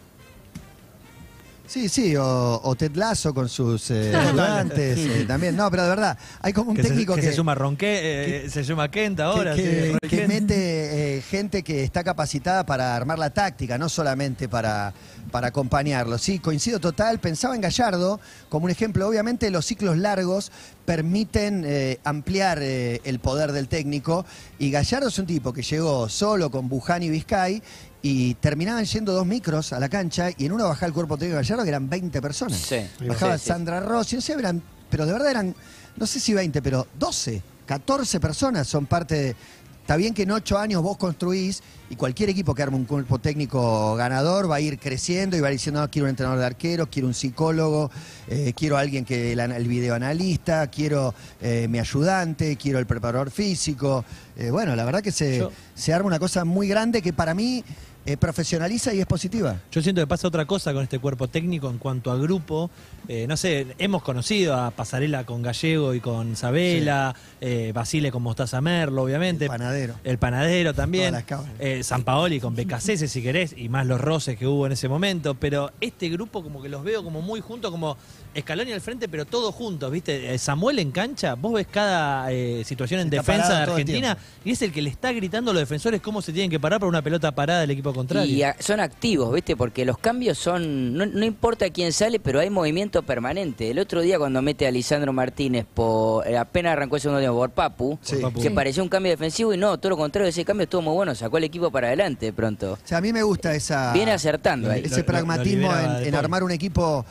[1.72, 5.56] Sí, sí, o, o Ted Lasso con sus eh, ayudantes eh, también.
[5.56, 8.44] No, pero de verdad, hay como un que, se, técnico que que, se suma Ronqué,
[8.44, 9.54] eh, se suma Kent ahora.
[9.54, 14.50] que, sí, que- mete eh, gente que está capacitada para armar la táctica, no solamente
[14.50, 14.92] para,
[15.30, 16.18] para acompañarlo.
[16.18, 17.20] Sí, coincido total.
[17.20, 19.08] Pensaba en Gallardo como un ejemplo.
[19.08, 20.52] Obviamente los ciclos largos
[20.84, 24.26] permiten eh, ampliar eh, el poder del técnico
[24.58, 27.62] y Gallardo es un tipo que llegó solo con Buján y Vizcay
[28.02, 31.36] y terminaban yendo dos micros a la cancha y en uno bajaba el cuerpo técnico
[31.38, 32.58] de Gallardo que eran 20 personas.
[32.58, 33.46] Sí, Bajaba sí.
[33.46, 34.60] Sandra Rossi, no sé, eran,
[34.90, 35.54] pero de verdad eran,
[35.96, 39.36] no sé si 20, pero 12, 14 personas son parte de...
[39.82, 41.60] Está bien que en ocho años vos construís
[41.90, 45.48] y cualquier equipo que arme un cuerpo técnico ganador va a ir creciendo y va
[45.48, 47.90] a ir diciendo, no, quiero un entrenador de arquero, quiero un psicólogo,
[48.28, 53.32] eh, quiero alguien que el, ana- el videoanalista, quiero eh, mi ayudante, quiero el preparador
[53.32, 54.04] físico.
[54.36, 57.34] Eh, bueno, la verdad que se, Yo- se arma una cosa muy grande que para
[57.34, 57.64] mí
[58.04, 59.60] eh, profesionaliza y es positiva.
[59.70, 62.70] Yo siento que pasa otra cosa con este cuerpo técnico en cuanto a grupo.
[63.08, 68.22] Eh, no sé, hemos conocido a Pasarela con Gallego y con Sabela, eh, Basile con
[68.22, 69.44] Mostaza Merlo, obviamente.
[69.44, 69.94] El panadero.
[70.04, 71.16] El panadero también.
[71.58, 74.88] Eh, San Paoli con Becasese, si querés, y más los roces que hubo en ese
[74.88, 75.34] momento.
[75.34, 77.96] Pero este grupo como que los veo como muy juntos, como
[78.34, 80.34] Escaloni al frente, pero todos juntos, ¿viste?
[80.34, 84.62] Eh, Samuel en cancha, vos ves cada eh, situación en defensa de Argentina y es
[84.62, 87.02] el que le está gritando a los defensores cómo se tienen que parar para una
[87.02, 88.34] pelota parada del equipo contrario.
[88.34, 89.56] Y a- son activos, ¿viste?
[89.56, 90.94] Porque los cambios son.
[90.96, 93.70] No, no importa quién sale, pero hay movimiento permanente.
[93.70, 97.36] El otro día, cuando mete a Lisandro Martínez, por, eh, apenas arrancó el segundo tiempo
[97.38, 98.16] por Papu, Sí.
[98.34, 98.50] Que Sí.
[98.50, 101.38] parecía un cambio defensivo y no, todo lo contrario, ese cambio estuvo muy bueno, sacó
[101.38, 102.72] el equipo para adelante de pronto.
[102.72, 103.92] O sea, a mí me gusta esa...
[103.92, 104.82] Viene acertando ahí.
[104.84, 107.04] ese Lo- pragmatismo lo en, armar un equipo.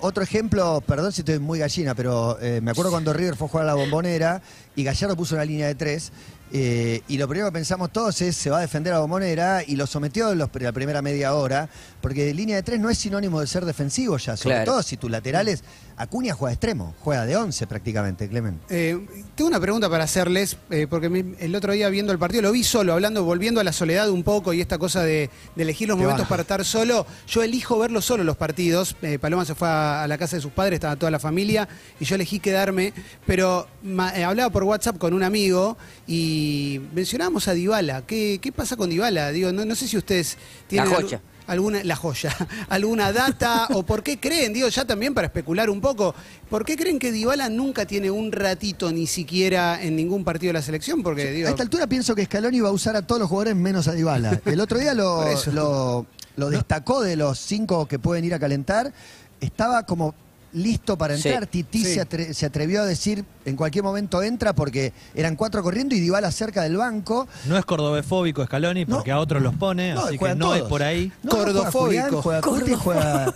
[0.00, 3.50] Otro ejemplo, perdón si estoy muy gallina, pero eh, me acuerdo cuando River fue a
[3.50, 4.40] jugar a la bombonera
[4.76, 6.12] y Gallardo puso una línea de tres.
[6.56, 9.62] eh, y lo primero que pensamos todos es se va a defender a la bombonera
[9.66, 11.68] y lo sometió en los- la primera media hora,
[12.00, 14.72] porque línea de tres no es sinónimo de ser defensivo ya, sobre Claro.
[14.72, 15.64] todo si tus laterales,
[15.96, 18.58] Acuña juega de extremo, juega de 11 prácticamente, Clemen.
[18.68, 18.98] Eh,
[19.36, 22.50] tengo una pregunta para hacerles, eh, porque me- el otro día viendo el partido lo
[22.52, 25.86] vi solo, hablando, volviendo a la soledad un poco y esta cosa de, de elegir
[25.88, 26.28] los Te momentos baja.
[26.30, 27.06] para estar solo.
[27.28, 28.96] Yo elijo verlo solo los partidos.
[29.02, 31.68] Eh, Paloma se fue a, a la casa de sus padres, estaba toda la familia
[32.00, 32.92] y yo elegí quedarme.
[33.24, 35.76] Pero ma- eh, hablaba por WhatsApp con un amigo
[36.08, 38.02] y mencionábamos a Dybala.
[38.06, 39.30] ¿Qué, qué pasa con Dybala?
[39.30, 41.20] Digo, no, no sé si ustedes tienen La joya.
[41.46, 42.34] Alguna la joya,
[42.68, 46.14] alguna data o por qué creen, digo ya también para especular un poco,
[46.48, 50.54] ¿por qué creen que Dybala nunca tiene un ratito ni siquiera en ningún partido de
[50.54, 51.02] la selección?
[51.02, 53.56] Porque digo, A esta altura pienso que Scaloni va a usar a todos los jugadores
[53.56, 54.40] menos a Dybala.
[54.46, 56.06] El otro día lo
[56.50, 58.92] destacó de los cinco que pueden ir a calentar.
[59.40, 60.14] Estaba como
[60.54, 61.28] listo para Sí.
[61.28, 61.46] entrar.
[61.46, 61.94] Titi Sí.
[61.94, 66.00] se, atre- se atrevió a decir en cualquier momento entra porque eran cuatro corriendo y
[66.00, 67.28] Dybala cerca del banco.
[67.46, 68.96] No es cordobefóbico Scaloni No.
[68.96, 71.12] porque a otros los pone, así que no es por ahí.
[71.22, 71.78] No, juega Cordofóbico.
[71.82, 73.34] Julián, Juega Cuti, juega,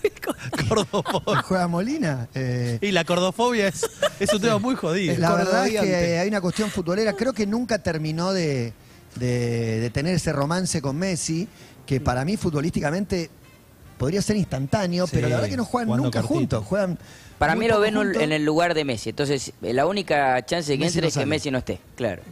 [0.69, 1.43] Cordofobia.
[1.43, 2.29] juega Molina.
[2.35, 3.87] eh, Y la cordofobia es,
[4.21, 5.17] es un tema muy jodido.
[5.19, 7.13] La verdad es que hay una cuestión futbolera.
[7.15, 8.73] Creo que nunca terminó de,
[9.17, 11.49] de- de tener ese romance con Messi,
[11.87, 13.31] que para mí futbolísticamente
[13.99, 16.65] podría ser instantáneo, Sí, pero la verdad que no juegan nunca juntos.
[16.65, 16.99] Juegan
[17.39, 18.23] Para mí lo ven juntos.
[18.23, 19.11] en el lugar de Messi.
[19.11, 21.27] Entonces, eh, la única chance de que Messi entre no es que.
[21.27, 21.81] Messi no esté.
[21.97, 22.23] Claro.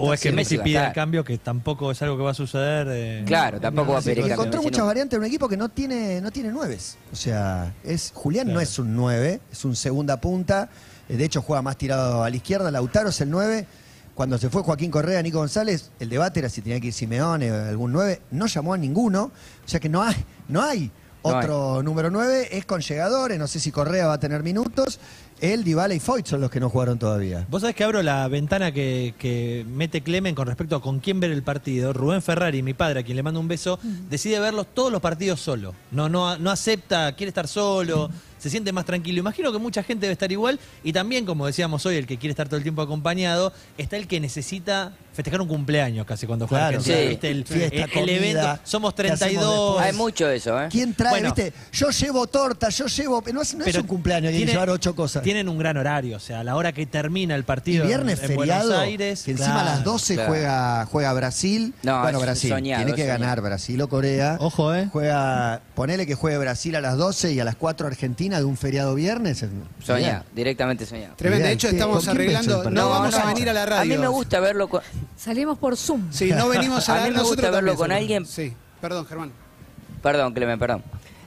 [0.00, 0.32] O es que siempre.
[0.42, 2.86] Messi va a pide el cambio, que tampoco es algo que va a suceder.
[2.90, 4.34] eh, Claro, tampoco va a pedir cambio.
[4.34, 4.86] Encontró Messi muchas no.
[4.86, 6.98] variantes en un equipo que no tiene, no tiene nueves.
[7.12, 10.68] O sea, es Julián no es un 9, es un segunda punta.
[11.08, 12.70] Eh, De hecho, juega más tirado a la izquierda.
[12.70, 13.66] Lautaro es el 9.
[14.14, 17.50] Cuando se fue Joaquín Correa, Nico González, el debate era si tenía que ir Simeone
[17.50, 18.20] o algún 9.
[18.32, 19.32] No llamó a ninguno.
[19.64, 20.14] O sea que no hay,
[20.48, 20.90] no hay
[21.22, 22.56] Otro número 9.
[22.56, 23.38] Es con llegadores.
[23.38, 24.98] No sé si Correa va a tener minutos.
[25.42, 27.44] Él, Dybala y Foyt son los que no jugaron todavía.
[27.50, 31.18] Vos sabés que abro la ventana que, que mete Clemen con respecto a con quién
[31.18, 31.92] ver el partido.
[31.92, 35.40] Rubén Ferrari, mi padre, a quien le mando un beso, decide verlos todos los partidos
[35.40, 35.74] solo.
[35.90, 39.18] No, no, no acepta, quiere estar solo, se siente más tranquilo.
[39.18, 40.60] Imagino que mucha gente debe estar igual.
[40.84, 44.06] Y también, como decíamos hoy, el que quiere estar todo el tiempo acompañado, está el
[44.06, 47.08] que necesita festejar un cumpleaños casi cuando juega Claro, Argentina, sí.
[47.08, 47.30] ¿viste?
[47.30, 48.60] El, Fiesta, el- el comida, evento.
[48.64, 49.66] Somos ¿qué hacemos 32.
[49.74, 49.86] después?
[49.86, 50.68] Hay mucho de eso, ¿eh?
[50.70, 51.34] ¿Quién trae, Bueno.
[51.34, 51.52] viste?
[51.72, 53.22] Yo llevo torta, yo llevo.
[53.32, 55.22] No es, no es Pero un cumpleaños, hay que tiene- llevar ocho cosas.
[55.32, 57.86] Tienen un gran horario, o sea, a la hora que termina el Y partido.
[57.86, 59.22] viernes en, en feriado, Buenos Aires.
[59.22, 59.92] que encima a las claro.
[59.92, 60.28] 12 claro.
[60.28, 61.74] juega, juega Brasil.
[61.82, 62.50] No, bueno, es Brasil.
[62.50, 63.20] soñado, Tiene que soñado.
[63.20, 64.36] ganar Brasil o Corea.
[64.40, 64.90] Ojo, ¿eh?
[64.92, 68.58] Juega, ponele que juegue Brasil a las 12 y a las 4 Argentina de un
[68.58, 69.42] feriado viernes.
[69.82, 71.14] Soñado, directamente soñado.
[71.16, 71.46] tremendo.
[71.46, 72.70] De hecho, ¿Qué- estamos arreglando.
[72.70, 73.94] No, vamos a venir a la radio.
[73.94, 74.82] A mí me gusta verlo con...
[75.16, 76.12] Salimos por Zoom.
[76.12, 78.26] Sí, no venimos a, A mí me gusta verlo también con alguien.
[78.26, 79.32] Sí, perdón, Germán.
[80.02, 80.82] Perdón, Clemen, perdón.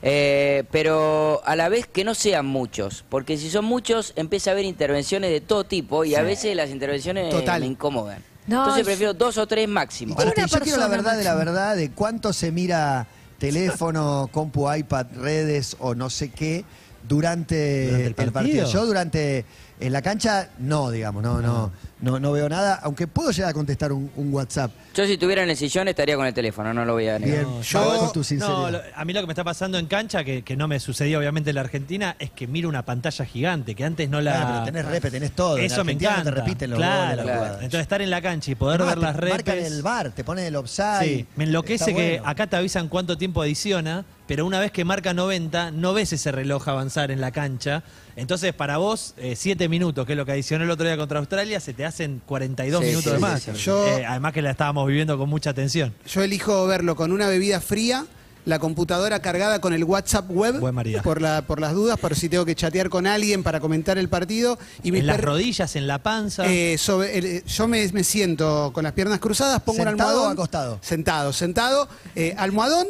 [0.08, 4.52] Eh, pero a la vez que no sean muchos, porque si son muchos empieza a
[4.52, 7.60] haber intervenciones de todo tipo y a veces las intervenciones Total.
[7.60, 8.22] me incomodan.
[8.46, 10.14] No, Entonces es- prefiero dos o tres máximo.
[10.16, 15.76] Yo quiero la verdad de la verdad de cuánto se mira teléfono, compu, iPad, redes
[15.80, 16.64] o no sé qué
[17.08, 18.70] durante, ¿Durante el partido?
[18.70, 19.44] Yo durante
[19.78, 23.54] en la cancha no, digamos, no, no, no, no veo nada, aunque puedo llegar a
[23.54, 24.70] contestar un, un WhatsApp.
[24.94, 27.44] Yo si estuviera en el sillón estaría con el teléfono, no lo voy a negar.
[27.44, 28.56] Bien, No, yo tu sinceridad.
[28.58, 30.80] No, lo- a mí lo que me está pasando en cancha, que, que no me
[30.80, 34.32] sucedió obviamente en la Argentina, es que miro una pantalla gigante, que antes no la...
[34.32, 35.58] Claro, pero tenés repes, tenés todo.
[35.58, 36.30] En Eso me Argentina no encanta.
[36.34, 37.38] te repiten los claro, goles, las claro.
[37.40, 37.56] jugadas.
[37.64, 39.72] Entonces estar en la cancha y poder Además, ver las te marcan repes...
[39.72, 41.02] el bar, te ponen el offside.
[41.02, 42.28] Sí, me enloquece Está que bueno.
[42.30, 46.32] acá te avisan cuánto tiempo adiciona, pero una vez que marca 90, no ves ese
[46.32, 47.82] reloj avanzar en la cancha.
[48.16, 51.18] Entonces, para vos, eh, siete minutos, que es lo que adicionó el otro día contra
[51.18, 53.42] Australia, se te hacen 42 Sí, minutos sí, de más.
[53.42, 53.58] sí, sí.
[53.62, 55.94] Yo- Eh, además que la estábamos viviendo con mucha atención.
[56.08, 58.06] Yo elijo verlo con una bebida fría,
[58.46, 60.60] la computadora cargada con el WhatsApp web
[61.02, 64.08] por, la, por las dudas, por si tengo que chatear con alguien para comentar el
[64.08, 64.56] partido.
[64.84, 66.44] Y mis en las rodillas, en la panza.
[66.46, 70.30] Eh, sobre el- yo me, me siento con las piernas cruzadas, pongo un ¿Sentado almohadón.
[70.30, 70.78] o acostado?
[70.80, 71.88] Sentado, sentado.
[72.14, 72.86] eh, almohadón.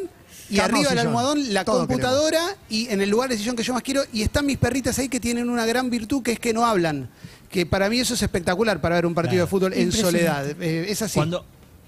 [0.49, 3.63] Y Cama arriba del almohadón la Todo computadora y en el lugar de sillón que
[3.63, 4.03] yo más quiero.
[4.13, 7.09] Y están mis perritas ahí que tienen una gran virtud que es que no hablan.
[7.51, 9.47] Que para mí eso es espectacular para ver un partido Claro.
[9.47, 10.47] de fútbol en soledad.
[10.61, 11.15] Eh, es así.
[11.15, 11.45] Cuando,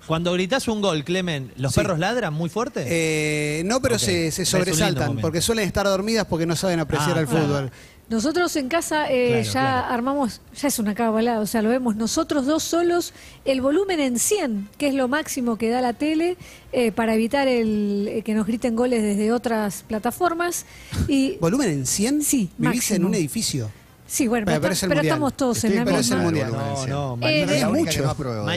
[0.06, 1.80] cuando gritas un gol, Clemen, ¿los Sí.
[1.80, 2.84] perros ladran muy fuerte?
[2.88, 7.26] Eh, no, pero se, sobresaltan porque suelen estar dormidas porque no saben apreciar Ah, el
[7.26, 7.46] claro.
[7.46, 7.70] fútbol.
[8.08, 9.94] Nosotros en casa eh, Claro, ya claro.
[9.94, 13.12] armamos, ya es una cábala, o sea, lo vemos nosotros dos solos,
[13.44, 16.38] el volumen en 100, que es lo máximo que da la tele,
[16.72, 20.64] eh, para evitar el, eh, que nos griten goles desde otras plataformas.
[21.06, 22.22] Y ¿Volumen en 100?
[22.22, 23.08] Sí, Vivís en máximo.
[23.08, 23.70] un edificio.
[24.08, 26.24] Sí, bueno, Pero- estamos todos Estoy en la pero es el misma.
[26.24, 26.48] mundial.
[26.50, 26.90] en no, 100.
[26.90, 27.16] no, Eh,
[27.46, 28.50] mal- Es mucho.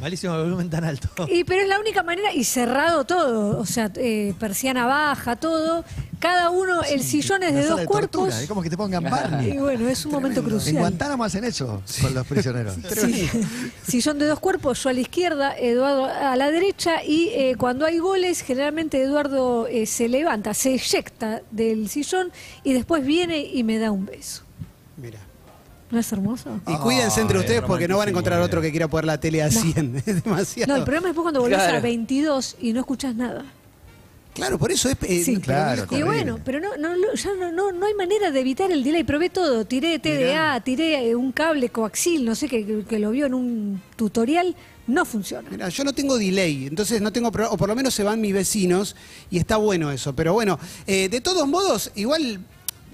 [0.00, 1.08] malísimo, el volumen tan alto.
[1.28, 5.84] Y pero es la única manera, y cerrado todo, o sea, eh, persiana baja, todo,
[6.18, 8.34] cada uno, el sillón es de dos de cuerpos.
[8.34, 9.50] Es como que te pongan Barney.
[9.52, 10.76] Y bueno, es un momento En crucial.
[10.78, 12.74] Guantánamo hacen eso con los prisioneros.
[12.96, 13.28] Sí.
[13.86, 17.84] Sillón de dos cuerpos, yo a la izquierda, Eduardo a la derecha y eh, cuando
[17.86, 22.32] hay goles generalmente Eduardo eh, se levanta, se eyecta del sillón
[22.64, 24.42] y después viene y me da un beso.
[24.96, 25.18] Mira.
[25.90, 26.60] ¿No es hermoso?
[26.66, 29.42] Y cuídense entre ustedes porque no van a encontrar otro que quiera poner la tele
[29.42, 30.02] a 100.
[30.06, 30.72] Es demasiado.
[30.72, 31.78] No, el problema es después cuando volvés Claro.
[31.78, 33.44] a 22 y no escuchás nada.
[34.34, 34.96] Claro, por eso es.
[35.02, 35.36] eh, Sí.
[35.38, 38.70] Claro, Y bueno, pero no, no, no, ya no, no, no hay manera de evitar
[38.72, 39.04] el delay.
[39.04, 39.64] Probé todo.
[39.64, 43.80] Tiré TDA, tiré eh, un cable coaxil, no sé, que, que lo vio en un
[43.94, 44.54] tutorial.
[44.88, 45.48] No funciona.
[45.50, 48.20] Mira, yo no tengo delay, entonces no tengo pro- o por lo menos se van
[48.20, 48.94] mis vecinos
[49.30, 50.14] y está bueno eso.
[50.14, 52.40] Pero bueno, eh, de todos modos, igual,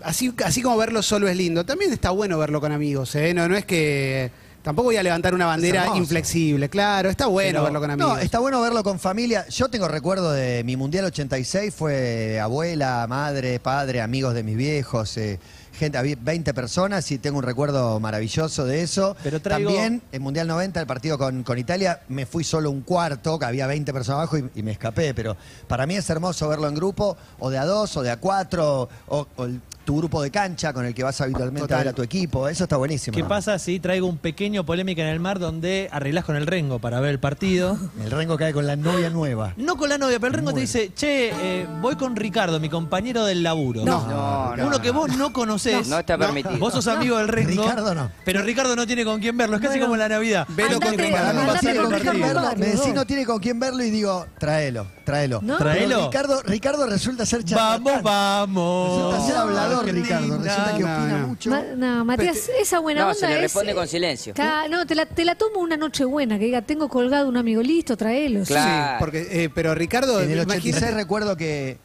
[0.04, 3.32] así, así como verlo solo es lindo, también está bueno verlo con amigos, ¿eh?
[3.34, 4.30] No, no es que
[4.62, 8.12] tampoco voy a levantar una bandera inflexible, claro, está bueno Pero- verlo con amigos.
[8.14, 9.46] No, está bueno verlo con familia.
[9.48, 15.16] Yo tengo recuerdo de mi Mundial 86, fue abuela, madre, padre, amigos de mis viejos,
[15.16, 15.40] eh,
[15.72, 19.16] gente, había 20 personas y tengo un recuerdo maravilloso de eso.
[19.24, 22.82] Pero traigo- También en Mundial 90, el partido con, con Italia, me fui solo un
[22.82, 25.12] cuarto, que había 20 personas abajo y, y me escapé.
[25.12, 25.36] Pero
[25.66, 28.88] para mí es hermoso verlo en grupo, o de a dos, o de a cuatro,
[29.08, 31.74] o, o el- tu grupo de cancha con el que vas habitualmente Total.
[31.76, 32.48] a ver a tu equipo.
[32.48, 33.16] Eso está buenísimo.
[33.16, 36.78] ¿Qué pasa si traigo un pequeño polémica en el mar donde arreglás con el Rengo
[36.78, 37.76] para ver el partido?
[38.02, 39.54] El Rengo cae con la novia nueva.
[39.56, 41.30] No con la novia, pero el Rengo te dice, che,
[41.62, 43.84] eh, voy con Ricardo, mi compañero del laburo.
[43.84, 44.06] No.
[44.06, 44.82] No, no, Uno no.
[44.82, 45.88] que vos no conocés.
[45.88, 46.58] No está permitido.
[46.58, 47.62] Vos sos amigo del Rengo.
[47.62, 48.10] Ricardo no.
[48.24, 49.56] Pero Ricardo no tiene con quién verlo.
[49.56, 49.86] Es casi Bueno.
[49.86, 50.46] como la Navidad.
[50.50, 51.16] Velo con Andate- Ricardo.
[51.16, 52.34] Para mí no andate tiene con con quién Ricardo.
[52.40, 52.50] verlo.
[52.56, 52.94] Me Los decís dos.
[52.94, 55.40] no tiene con quién verlo y digo, tráelo, tráelo.
[55.42, 55.58] ¿No?
[55.58, 56.04] Tráelo.
[56.06, 58.02] Ricardo, Ricardo resulta ser Vamos, charlatán.
[58.02, 58.96] vamos.
[59.12, 60.38] Resulta ser hablador, Ricardo.
[60.38, 61.26] Resulta que opina no.
[61.28, 61.50] mucho.
[61.50, 64.34] Ma- no, Matías, esa buena No, onda se le es, responde eh, con silencio.
[64.70, 67.60] no, te la, te la tomo una noche buena, que diga, tengo colgado un amigo,
[67.62, 68.44] listo, tráelo.
[68.46, 68.52] sí.
[68.54, 68.92] Claro.
[68.92, 71.78] Sí, porque, eh, pero Ricardo, En el imagínate- 86 recuerdo que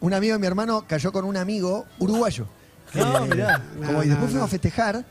[0.00, 2.46] un amigo de mi hermano cayó con un amigo uruguayo.
[2.94, 3.62] No, Eh, mirá.
[3.78, 4.44] Como No, y después no, fuimos no.
[4.44, 5.04] a festejar.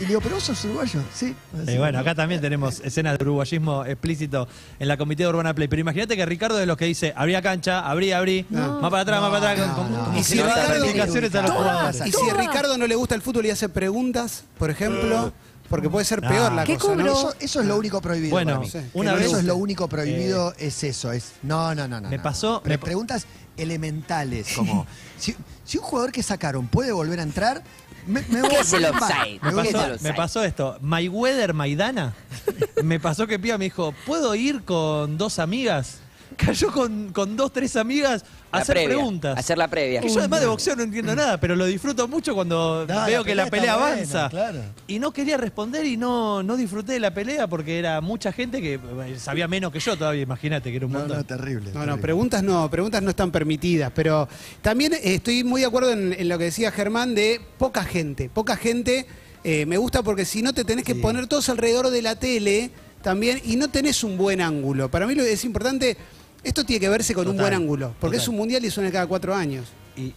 [0.00, 1.36] Y le digo, pero vos sos uruguayo, sí.
[1.66, 5.68] Eh, bueno, acá también tenemos escenas de uruguayismo explícito en la Comité de Urbana Play.
[5.68, 8.80] Pero imagínate que Ricardo es de los que dice, habría cancha, abrí, abrí, No.
[8.80, 10.52] más para atrás, más para atrás, No, con- no, como Y si si le va
[10.54, 11.62] a dar Ricardo- explicaciones a los Todas.
[11.96, 12.06] jugadores.
[12.06, 15.32] Y si a Ricardo no le gusta el fútbol y hace preguntas, por ejemplo,
[15.68, 17.06] porque puede ser peor la ¿Qué cosa, ¿no?
[17.06, 18.30] Eso, eso es lo único prohibido.
[18.30, 18.70] Bueno, para mí.
[18.70, 21.12] sí, una vez- Eso es lo único prohibido, es eso.
[21.12, 22.08] Es, no, no, no, no.
[22.08, 23.26] Me pasó- me preguntas
[23.58, 24.86] elementales, como
[25.18, 27.62] si, si un jugador que sacaron puede volver a entrar,
[28.06, 29.40] me, me voy ¿Qué es el me voy- offside?
[29.42, 30.78] me Me voy- ¿Qué es pasó, me esto.
[30.80, 32.14] Mayweather Maidana.
[32.82, 36.00] me pasó que Pía me dijo, ¿puedo ir con dos amigas?
[36.36, 39.38] Cayó con, con dos, tres amigas a La hacer previa, preguntas.
[39.38, 40.00] Hacer la previa.
[40.00, 43.20] Que yo además de boxeo no entiendo nada, pero lo disfruto mucho cuando No, veo
[43.20, 44.28] la que la pelea buena, avanza.
[44.30, 44.60] claro.
[44.86, 48.60] Y no quería responder y no, no disfruté de la pelea porque era mucha gente
[48.62, 51.16] que eh, sabía menos que yo todavía, imagínate que era un No, montón.
[51.18, 51.70] no, terrible.
[51.74, 54.28] No, no, preguntas no, preguntas no están permitidas, pero
[54.62, 58.30] también eh, estoy muy de acuerdo en, en lo que decía Germán de poca gente,
[58.32, 59.06] poca gente
[59.44, 61.00] eh, me gusta porque si no te tenés que Sí.
[61.00, 62.70] poner todos alrededor de la tele
[63.02, 64.90] también y no tenés un buen ángulo.
[64.90, 65.96] Para mí lo que es importante,
[66.42, 68.20] esto tiene que verse con un buen ángulo, porque total.
[68.22, 69.66] es un mundial y suena cada cuatro años.
[69.96, 70.14] Y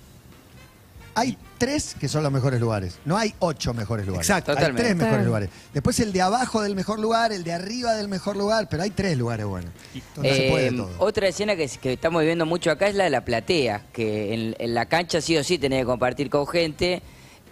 [1.16, 2.98] Hay tres que son los mejores lugares.
[3.06, 4.28] No hay ocho mejores lugares.
[4.28, 4.50] Exacto.
[4.52, 4.82] Hay Totalmente.
[4.84, 5.26] tres mejores Claro.
[5.28, 5.50] lugares.
[5.72, 8.90] Después el de abajo del mejor lugar, el de arriba del mejor lugar, pero hay
[8.90, 9.70] tres lugares buenos.
[10.18, 10.90] No se puede Eh, todo.
[10.98, 14.56] otra escena que, que estamos viviendo mucho acá es la de la platea, que en,
[14.58, 17.04] en la cancha sí o sí tenés que compartir con gente.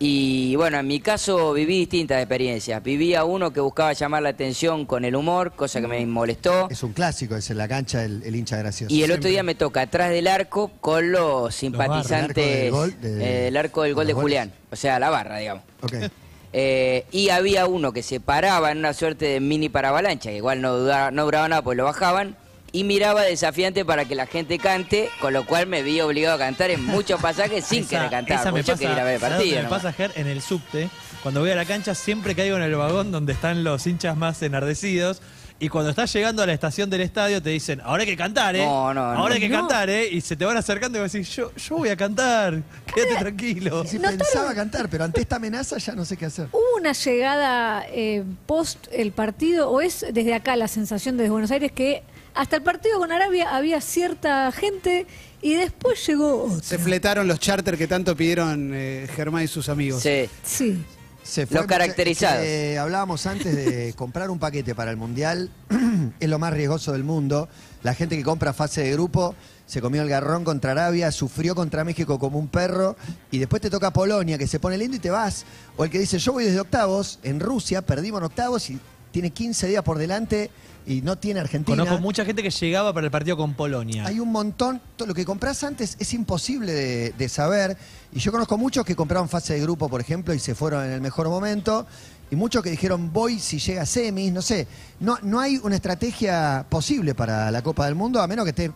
[0.03, 2.81] Y bueno, en mi caso viví distintas experiencias.
[2.81, 6.67] Vivía uno que buscaba llamar la atención con el humor, cosa que me molestó.
[6.71, 8.91] Es un clásico, es en la cancha el, el hincha gracioso.
[8.91, 12.43] Y el otro día me toca atrás del arco con los simpatizantes.
[12.43, 14.13] El arco del gol de- eh, el arco del gol de.
[14.13, 14.51] Julián.
[14.71, 15.63] O sea, la barra, digamos.
[16.53, 20.61] Eh, y había uno que se paraba en una suerte de mini paravalancha, que igual
[20.61, 22.35] no, dura- no duraba nada, pues lo bajaban,
[22.73, 26.39] y miraba desafiante para que la gente cante, con lo cual me vi obligado a
[26.39, 29.13] cantar en muchos pasajes sin Esa- querer cantar, esa me pasa, quería ir a ver
[29.15, 29.63] el ¿sabes partido.
[29.63, 30.11] me pasa, Ger?
[30.15, 30.89] En el subte.
[31.21, 34.41] Cuando voy a la cancha siempre caigo en el vagón donde están los hinchas más
[34.41, 35.21] enardecidos.
[35.59, 38.55] Y cuando estás llegando a la estación del estadio te dicen, ahora hay que cantar,
[38.55, 38.65] ¿eh?
[38.65, 39.25] No, no, ahora no.
[39.35, 39.59] hay que No.
[39.59, 40.07] cantar, ¿eh?
[40.11, 42.63] Y se te van acercando y vas a decir, yo, yo voy a cantar,
[42.95, 43.83] quédate tranquilo.
[43.85, 44.17] Sí, ¿Notaron?
[44.17, 46.47] pensaba cantar, pero ante esta amenaza ya no sé qué hacer.
[46.51, 51.51] ¿Hubo una llegada eh, post el partido o es desde acá la sensación desde Buenos
[51.51, 52.01] Aires que
[52.33, 55.05] hasta el partido con Arabia había cierta gente
[55.41, 56.63] y después llegó otra?
[56.63, 60.01] Se fletaron los charter que tanto pidieron eh, Germán y sus amigos.
[60.01, 60.29] Sí.
[60.43, 60.83] Sí.
[61.23, 62.43] Se Los caracterizados.
[62.43, 65.51] Eh, hablábamos antes de comprar un paquete para el Mundial.
[66.19, 67.47] es lo más riesgoso del mundo.
[67.83, 71.83] La gente que compra fase de grupo se comió el garrón contra Arabia, sufrió contra
[71.83, 72.97] México como un perro
[73.31, 75.45] y después te toca Polonia, que se pone lindo y te vas.
[75.77, 78.79] O el que dice, yo voy desde octavos, en Rusia, perdimos en octavos y
[79.11, 80.49] tiene 15 días por delante
[80.85, 81.77] y no tiene Argentina.
[81.83, 84.05] Conozco mucha gente que llegaba para el partido con Polonia.
[84.07, 87.77] Hay un montón, todo lo que compras antes es imposible de, de saber.
[88.11, 90.91] Y yo conozco muchos que compraron fase de grupo, por ejemplo, y se fueron en
[90.91, 91.85] el mejor momento.
[92.31, 94.65] Y muchos que dijeron voy si llega a semis, no sé.
[94.99, 98.71] No, no hay una estrategia posible para la Copa del Mundo, a menos que esté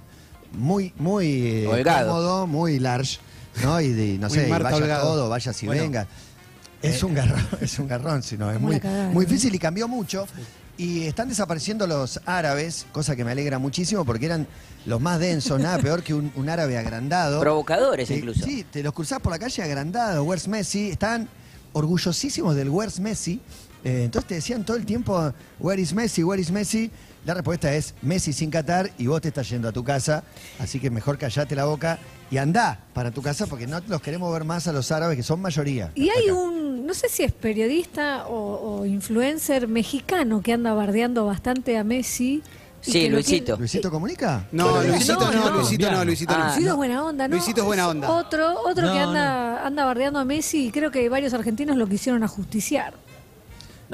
[0.54, 3.18] muy, muy eh, cómodo, muy large,
[3.64, 3.80] ¿no?
[3.82, 5.08] Y, de- no Muy sé, y vaya Holgado.
[5.08, 5.82] todo, vaya si Bueno.
[5.82, 6.08] venga.
[6.82, 8.80] Es un garrón, es un garrón, si no, es muy,
[9.12, 10.28] muy difícil y cambió mucho.
[10.78, 14.46] Y están desapareciendo los árabes, cosa que me alegra muchísimo porque eran
[14.86, 17.40] los más densos, nada peor que un, un árabe agrandado.
[17.40, 18.46] Provocadores Sí, incluso.
[18.46, 20.90] Sí, te los cruzás por la calle agrandado, Where's Messi.
[20.90, 21.30] Estaban
[21.74, 23.40] orgullosísimos del Where's Messi.
[23.84, 26.92] Eh, entonces te decían todo el tiempo, Where is Messi, Where is Messi.
[27.26, 30.24] La respuesta es Messi sin Qatar y vos te estás yendo a tu casa.
[30.60, 31.98] Así que mejor callate la boca
[32.30, 35.24] y andá para tu casa porque no los queremos ver más a los árabes que
[35.24, 35.92] son mayoría.
[35.96, 36.36] Y hay acá.
[36.36, 41.84] un, no sé si es periodista o, o influencer mexicano que anda bardeando bastante a
[41.84, 42.44] Messi.
[42.82, 43.58] Sí, Luisito.
[43.58, 44.48] ¿Luisito comunica?
[44.52, 44.84] No.
[44.84, 45.56] Luisito No, no, no.
[45.58, 46.44] Luisito no, Luisito no.
[46.44, 46.48] Ah.
[46.50, 47.36] Luisito es buena onda, ¿no?
[47.36, 48.12] Luisito es buena onda.
[48.12, 51.88] Otro, otro que No, anda, anda bardeando a Messi y creo que varios argentinos lo
[51.88, 52.94] quisieron ajusticiar.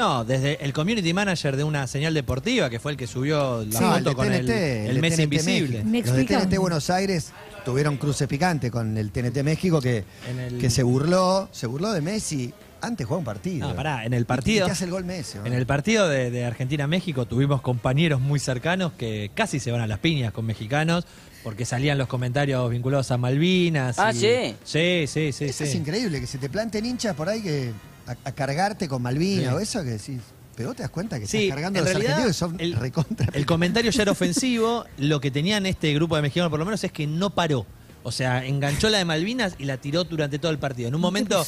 [0.01, 3.71] No, desde el community manager de una señal deportiva, que fue el que subió la
[3.79, 5.83] Sí, foto el de con el, el TNT invisible.
[5.83, 6.25] Me Los de.
[6.25, 7.31] TNT Buenos Aires
[7.63, 12.01] tuvieron cruce picante con el TNT México que, el- que se burló, se burló de
[12.01, 12.51] Messi.
[12.81, 13.69] Antes jugaba un partido.
[13.69, 14.65] No, pará, en el ¿Y partido.
[14.65, 15.37] qué hace el gol Messi?
[15.45, 19.87] En el partido de, de Argentina-México tuvimos compañeros muy cercanos que casi se van a
[19.87, 21.05] las piñas con mexicanos
[21.43, 23.99] porque salían los comentarios vinculados a Malvinas.
[23.99, 24.55] Ah, y- ¿sí?
[24.63, 25.45] Sí, sí, sí.
[25.45, 27.71] Eso es increíble, que se te planten hinchas por ahí que
[28.07, 29.55] a, a cargarte con Malvina Sí.
[29.55, 30.19] o eso que decís.
[30.55, 32.39] Pero vos te das cuenta que Sí, estás cargando a en los realidad, argentinos que
[32.39, 33.27] son el, recontra.
[33.33, 34.85] el comentario ya era ofensivo.
[34.97, 37.65] Lo que tenían este grupo de mexicanos, por lo menos, es que no paró.
[38.03, 40.87] O sea, enganchó la de Malvinas y la tiró durante todo el partido.
[40.89, 41.45] En un momento,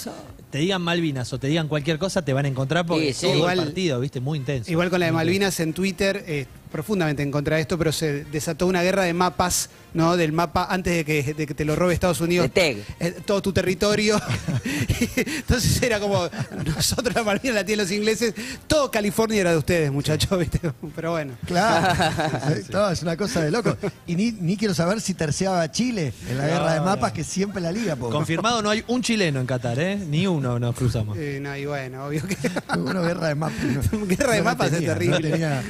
[0.52, 3.36] te digan Malvinas o te digan cualquier cosa, te van a encontrar porque Sí, todo
[3.38, 4.20] Igual- el partido, ¿viste?
[4.20, 4.72] Muy intenso.
[4.72, 5.12] Igual con la de.
[5.14, 9.14] Malvinas en Twitter, eh, profundamente en contra de esto, pero se desató una guerra de
[9.14, 10.18] mapas, ¿no?
[10.18, 12.48] Del mapa antes de que, de que te lo robe Estados Unidos.
[12.48, 12.84] De TEG.
[13.00, 14.20] eh, todo tu territorio.
[15.16, 16.28] Entonces era como,
[16.66, 18.34] nosotros la Malvinas la tienen los ingleses,
[18.68, 20.60] todo California era de ustedes, muchachos, ¿viste?
[20.96, 21.34] Pero bueno.
[21.46, 21.94] Claro,
[22.72, 23.78] no, es una cosa de loco.
[24.08, 26.86] Y ni, ni quiero saber si terciaba Chile en la No, guerra de no.
[26.86, 27.96] mapas que siempre la liga.
[27.96, 28.10] po.
[28.10, 29.96] Confirmado, no hay un chileno en Qatar, ¿eh?
[29.96, 31.18] Ni uno nos cruzamos.
[31.20, 32.36] Eh, no, y bueno, obvio que...
[32.80, 33.58] Una guerra de mapas.
[34.08, 35.20] Guerra de no mapas es terrible.
[35.20, 35.64] no tenía.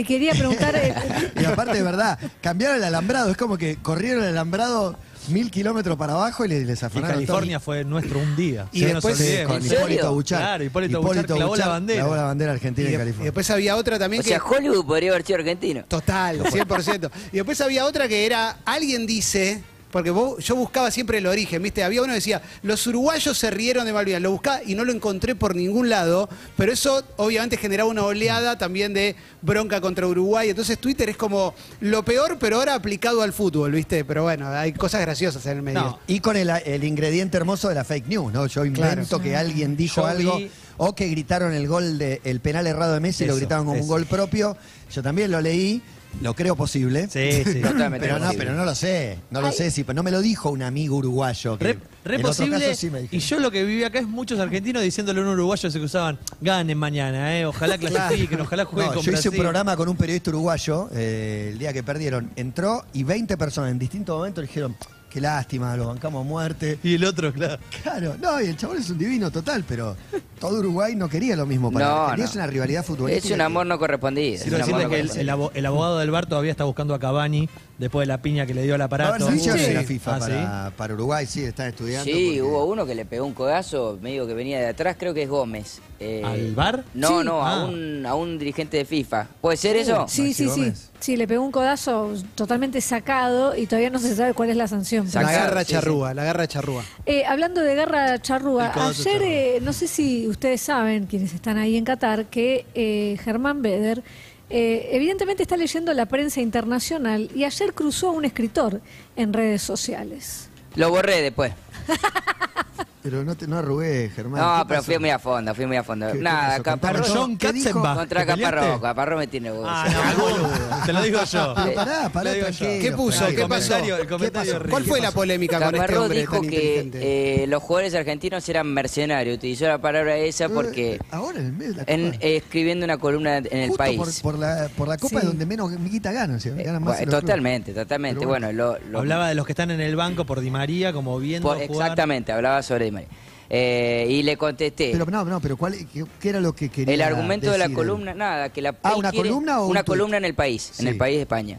[0.00, 0.94] Le quería preguntar, eh,
[1.40, 3.30] Y aparte de verdad, cambiaron el alambrado.
[3.30, 4.96] Es como que corrieron el alambrado
[5.28, 8.66] mil kilómetros para abajo y le- les Y afanaron California fue nuestro un día.
[8.72, 9.52] Y Sí, no después- Sí, olvidemos.
[9.58, 9.66] con.
[9.66, 10.38] Hipólito Buchar.
[10.40, 12.00] Claro, Hipólito Buchar clavó la bandera.
[12.00, 13.24] Clavó la bandera argentina Y, en de- y California.
[13.26, 14.30] después había otra también O que...
[14.30, 15.84] sea, Hollywood podría haber sido argentino.
[15.86, 17.10] Total, 100%.
[17.32, 21.62] Y después había otra que era, alguien dice, porque vos- yo buscaba siempre el origen,
[21.62, 21.82] ¿viste?
[21.82, 24.20] Había uno que decía, los uruguayos se rieron de Malvinas.
[24.22, 28.56] Lo buscaba y no lo encontré por ningún lado, pero eso obviamente generaba una oleada
[28.58, 30.50] también de bronca contra Uruguay.
[30.50, 34.04] Entonces Twitter es como lo peor, pero ahora aplicado al fútbol, ¿viste?
[34.04, 35.80] Pero bueno, hay cosas graciosas en el medio.
[35.80, 38.46] No, Y con el, el ingrediente hermoso de la fake news, ¿no?
[38.46, 39.22] Yo invento Claro.
[39.22, 42.94] que alguien dijo Yo algo vi- o que gritaron el gol de el penal errado
[42.94, 44.56] de Messi, lo Eso, gritaron como un gol propio.
[44.92, 45.82] Yo también lo leí,
[46.22, 47.08] lo creo posible.
[47.08, 47.60] Sí, sí.
[47.62, 48.44] Totalmente Pero no, posible.
[48.44, 49.52] pero no lo sé, no lo Ay.
[49.54, 51.56] sé, sí, pero no me lo dijo un amigo uruguayo.
[51.58, 52.58] que Re, re en otro posible.
[52.60, 55.28] caso sí me y yo lo que viví acá es muchos argentinos diciéndole a un
[55.30, 59.32] uruguayo se cruzaban, ganen mañana, eh, ojalá clasifiquen, ojalá jueguen No, con yo hice un
[59.32, 59.40] Brasil".
[59.40, 62.30] programa con un periodista uruguayo eh, el día que perdieron.
[62.36, 64.76] Entró y 20 personas en distintos momentos dijeron,
[65.10, 66.78] qué lástima, lo bancamos a muerte.
[66.82, 67.58] Y el otro, claro.
[67.82, 69.96] Claro, no, y el chabón es un divino total, pero
[70.38, 72.10] todo Uruguay no quería lo mismo para No, él.
[72.12, 72.32] Quería no.
[72.34, 73.26] una rivalidad futbolística.
[73.26, 74.34] Es un que- amor no correspondido.
[74.36, 76.94] es Quiero un amor decirle no que el, el abogado del bar todavía está buscando
[76.94, 77.48] a Cavani
[77.80, 79.26] después de la piña que le dio al Va a haber aparato.
[79.26, 79.86] sanciones de la Sí.
[79.86, 80.30] FIFA Ah, ¿sí?
[80.30, 82.04] para, para Uruguay, sí, están estudiando.
[82.04, 85.12] Sí, porque- hubo uno que le pegó un codazo, medio que venía de atrás, creo
[85.14, 85.80] que es Gómez.
[85.98, 86.84] Eh, ¿Al VAR?
[86.94, 87.24] No, Sí.
[87.26, 87.62] no, Ah.
[87.62, 89.26] a, un, a un dirigente de FIFA.
[89.40, 90.06] ¿Puede ser eso?
[90.08, 90.60] Sí, Maxi sí, sí.
[90.60, 90.90] Gómez.
[91.00, 94.68] Sí, le pegó un codazo totalmente sacado y todavía no se sabe cuál es la
[94.68, 95.06] sanción.
[95.06, 96.84] La Sacado, garra sí, charrúa, la garra charrúa.
[97.06, 99.28] Eh, hablando de garra charrúa, El codazo ayer, charrúa.
[99.28, 104.02] eh, no sé si ustedes saben, quienes están ahí en Qatar, que eh, Germán Beder
[104.50, 108.80] eh, evidentemente está leyendo la prensa internacional y ayer cruzó a un escritor
[109.16, 110.48] en redes sociales.
[110.74, 111.52] Lo borré después.
[113.02, 114.42] Pero no te no arrugué, Germán.
[114.42, 114.92] No, ¿qué pero pasó?
[114.92, 116.06] fui muy a fondo, fui muy a fondo.
[116.08, 116.56] ¿Qué- qué Nada?
[116.56, 117.08] Contame, Caparrós.
[117.08, 117.46] John ¿Qué?
[117.46, 117.96] Katzenbach.
[117.96, 118.26] Contra.
[118.26, 118.80] Caparrós.
[118.82, 119.64] Caparrós me tiene huevo.
[119.66, 120.48] Ah, no, boludo.
[120.84, 121.54] Te lo digo yo.
[121.56, 123.26] Pero pará, pará, ¿Qué puso?
[123.28, 123.48] ¿Qué pasó?
[123.48, 124.64] comentario- el ¿Qué comentario pasó?
[124.64, 127.94] es ¿Cuál ¿Qué fue la polémica con este hombre dijo tan que eh, los jugadores
[127.94, 129.36] argentinos eran mercenarios.
[129.38, 132.24] Utilizó la palabra esa porque Eh, Ahora en el medio de la en, Copa.
[132.26, 133.96] eh, escribiendo una columna en el Justo país.
[133.96, 135.16] Por, por la, por la Copa Sí.
[135.16, 136.36] es donde menos guita ganan.
[136.36, 138.26] o sea, Eh, ganan más bueno, en los totalmente, totalmente.
[138.26, 138.76] Bueno, bueno.
[138.82, 141.54] lo, lo- Hablaba de los que están en el banco por Di María, como viendo
[141.54, 143.08] exactamente, hablaba sobre María.
[143.52, 144.90] Eh, y le contesté.
[144.92, 147.64] Pero no, no, pero ¿cuál, qué, qué era lo que quería el argumento de la
[147.64, 149.98] decir columna, nada, que la Ah, ¿una columna o un una tuit?
[149.98, 150.88] columna en el país, en Sí.
[150.88, 151.58] el país de España.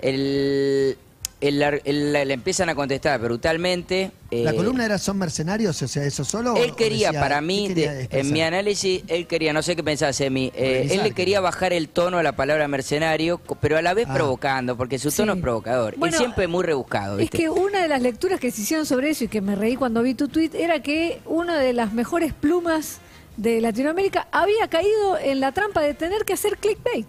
[0.00, 0.98] El,
[1.40, 4.10] el le empiezan a contestar brutalmente.
[4.30, 5.80] ¿La eh, columna era son mercenarios?
[5.82, 6.56] O sea, ¿eso solo?
[6.56, 8.26] Él quería, decía- para mí, quería de- expresar?
[8.26, 11.72] en mi análisis, él quería, no sé qué pensás, Emi, eh, él le quería bajar
[11.72, 14.14] el tono a la palabra mercenario, pero a la vez Ah.
[14.14, 15.38] provocando, porque su tono Sí.
[15.38, 15.94] es provocador.
[15.96, 18.84] Bueno, él siempre es muy rebuscado, Es que una de las lecturas que se hicieron
[18.84, 21.92] sobre eso y que me reí cuando vi tu tweet era que una de las
[21.92, 22.98] mejores plumas
[23.36, 27.06] de Latinoamérica había caído en la trampa de tener que hacer clickbait.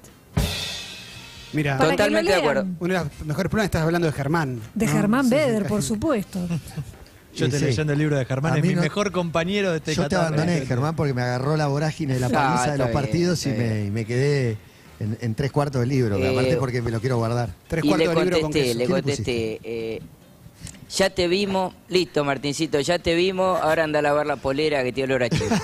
[1.53, 2.65] Mira, Para que Totalmente de acuerdo.
[2.79, 4.59] una de las mejores pruebas estás hablando de Germán.
[4.75, 4.91] De ¿no?
[4.91, 6.39] Germán Beder, por supuesto.
[6.49, 6.57] Yo
[7.31, 7.65] Sí, estoy sí.
[7.65, 10.15] leyendo el libro de Germán, A es mi no- mejor compañero de este Yo te
[10.15, 13.45] abandoné, Germán, porque me agarró la vorágine de la Ah, paliza de los bien, partidos
[13.45, 13.87] y me, bien.
[13.87, 14.57] y me quedé
[14.99, 16.17] en, en tres cuartos del libro.
[16.17, 17.49] Eh, aparte porque me lo quiero guardar.
[17.67, 18.65] Tres y cuartos de libro con queso.
[18.77, 20.01] le ¿Qué le contesté, eh,
[20.89, 24.91] ya te vimos, listo Martincito, ya te vimos, ahora anda a lavar la polera que
[24.91, 25.55] tiene olor a chivo.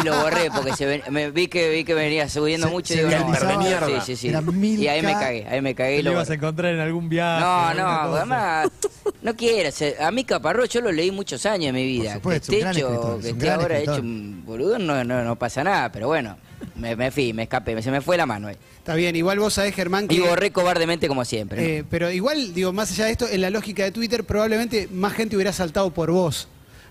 [0.00, 2.94] y lo borré porque se ven- me, vi que vi que venía subiendo Se- mucho
[2.94, 4.28] se y digo, no, sí, sí, sí.
[4.78, 7.40] Y ahí me cagué, ahí me cagué y lo ibas a encontrar en algún viaje.
[7.40, 8.16] No, no, cosa.
[8.18, 8.68] además,
[9.22, 9.70] no quiero.
[9.72, 12.12] ser- A mí Caparrós yo lo leí muchos años en mi vida.
[12.20, 13.94] Por supuesto, que esté hecho, que esté ahora escritor.
[13.96, 16.36] hecho un boludo, no, no, no pasa nada, pero bueno,
[16.76, 18.56] me, me fui, me escapé, se me fue la mano ahí.
[18.78, 20.14] Está bien, igual vos sabés, Germán, que...
[20.16, 21.60] Y borré cobardemente como siempre.
[21.62, 21.68] ¿no?
[21.68, 25.12] Eh, pero igual, digo, más allá de esto, en la lógica de Twitter probablemente más
[25.12, 26.48] gente hubiera saltado por vos.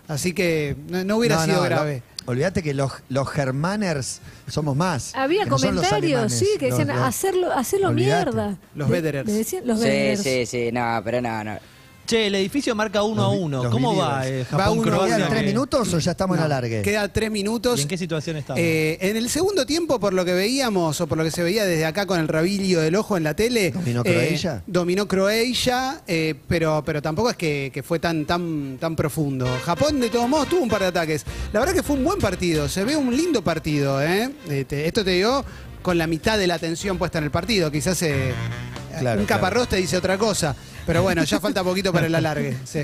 [0.08, 2.02] Así que no, no hubiera No, sido no, grave.
[2.26, 5.14] olvídate que los, los germaners somos más.
[5.14, 8.56] Había comentarios, alemanes, sí, que decían los- hacerlo, hacerlo mierda.
[8.74, 11.58] Los decían los sí, sí, sí, no, pero no, no.
[12.04, 13.62] Che, el edificio marca uno Los a vi- uno.
[13.62, 15.16] los ¿Cómo va eh, Va uno a Japón-Croacia?
[15.16, 16.82] ¿Quedan tres que- minutos o ya estamos en No, alargue?
[16.82, 17.78] Queda tres minutos.
[17.78, 18.60] ¿Y en qué situación estamos?
[18.60, 21.64] Eh, en el segundo tiempo, por lo que veíamos, o por lo que se veía
[21.64, 23.70] desde acá con el rabillo del ojo en la tele.
[23.70, 24.62] ¿Dominó eh, Croacia?
[24.66, 29.46] dominó Croacia, eh, pero, pero tampoco es que, que fue tan, tan, tan profundo.
[29.64, 31.24] Japón, de todos modos, tuvo un par de ataques.
[31.52, 34.02] La verdad que fue un buen partido, se ve un lindo partido.
[34.02, 34.28] ¿eh?
[34.50, 35.44] Eh, te- esto te digo
[35.82, 37.70] con la mitad de la atención puesta en el partido.
[37.70, 38.34] Quizás eh,
[38.98, 39.40] Claro, un claro.
[39.40, 40.54] caparrós te dice otra cosa.
[40.86, 42.56] Pero bueno, ya falta poquito para el alargue.
[42.64, 42.80] Sí.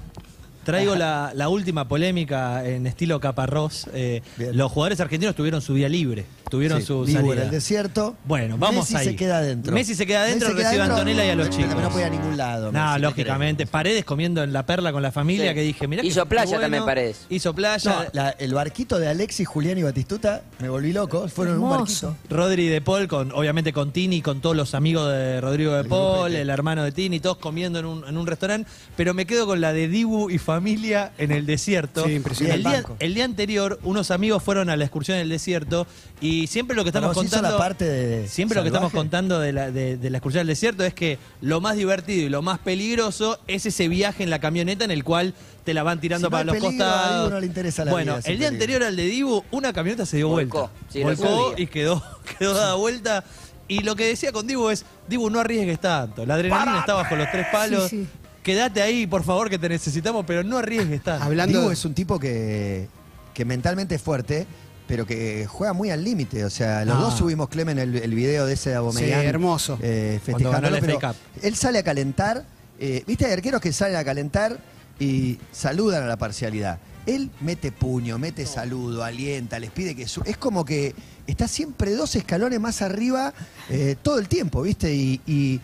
[0.64, 3.88] Traigo la, la última polémica en estilo caparrós.
[3.94, 7.44] Eh, los jugadores argentinos tuvieron su vía libre, tuvieron Sí, su en salida.
[7.44, 8.14] el desierto.
[8.26, 9.04] Bueno, vamos Messi ahí.
[9.06, 9.72] se queda adentro.
[9.72, 11.82] Messi se queda adentro, recibe a Antonella y a los pero chicos.
[11.82, 12.70] No puede a ningún lado.
[12.70, 13.66] No, Messi, ¿qué lógicamente.
[13.66, 15.54] Paredes comiendo en la perla con la familia Sí.
[15.54, 16.60] que dije, mirá Hizo que playa bueno.
[16.60, 17.26] también Paredes.
[17.30, 17.90] Hizo playa.
[17.90, 21.26] No, la- el barquito de Alexis, Julián y Batistuta, me volví loco.
[21.28, 22.14] Fueron en un barquito.
[22.28, 26.34] Rodri de Paul, con, obviamente con Tini, con todos los amigos de Rodrigo de Paul,
[26.34, 29.62] el hermano de Tini, todos comiendo en un, en un restaurante, pero me quedo con
[29.62, 32.04] la de Dibu y familia en el desierto.
[32.04, 32.56] Sí, impresionante.
[32.58, 32.96] El día, Banco.
[32.98, 35.86] el día anterior, unos amigos fueron a la excursión en el desierto
[36.20, 37.50] y siempre lo que estamos contando.
[37.50, 40.46] la parte de siempre lo que estamos contando de la, de, de la excursión al
[40.46, 44.38] desierto es que lo más divertido y lo más peligroso es ese viaje en la
[44.40, 45.34] camioneta en el cual
[45.64, 47.20] te la van tirando Si para los peligro, a costados.
[47.24, 48.54] Dibu no le interesa la bueno, vida el día peligro.
[48.54, 50.92] anterior al de Dibu, una camioneta se dio Volcó, vuelta.
[50.92, 52.02] sí, Volcó y quedó,
[52.38, 53.24] quedó dada vuelta.
[53.68, 56.26] Y lo que decía con Dibu es, Dibu, no arriesgues tanto.
[56.26, 57.88] La adrenalina está bajo los tres palos.
[57.88, 58.08] Sí, sí.
[58.42, 61.24] Quédate ahí, por favor, que te necesitamos, pero no arriesgues tanto.
[61.24, 62.88] Hablando Dibu es un tipo que,
[63.32, 64.46] que mentalmente es fuerte,
[64.92, 66.44] pero que juega muy al límite.
[66.44, 67.00] O sea, los Ah.
[67.00, 69.22] dos subimos, Clemen, el, el video de ese de Aubameyang.
[69.22, 69.78] Sí, hermoso.
[69.80, 70.98] eh, festejándolo, pero
[71.40, 72.44] él sale a calentar.
[72.78, 73.24] eh, ¿Viste?
[73.24, 74.58] Hay arqueros que salen a calentar
[75.00, 76.78] y saludan a la parcialidad.
[77.06, 80.06] Él mete puño, mete saludo, alienta, les pide que...
[80.06, 80.94] su- es como que
[81.26, 83.32] está siempre dos escalones más arriba
[83.70, 84.92] eh, todo el tiempo, ¿viste?
[84.94, 85.58] Y, y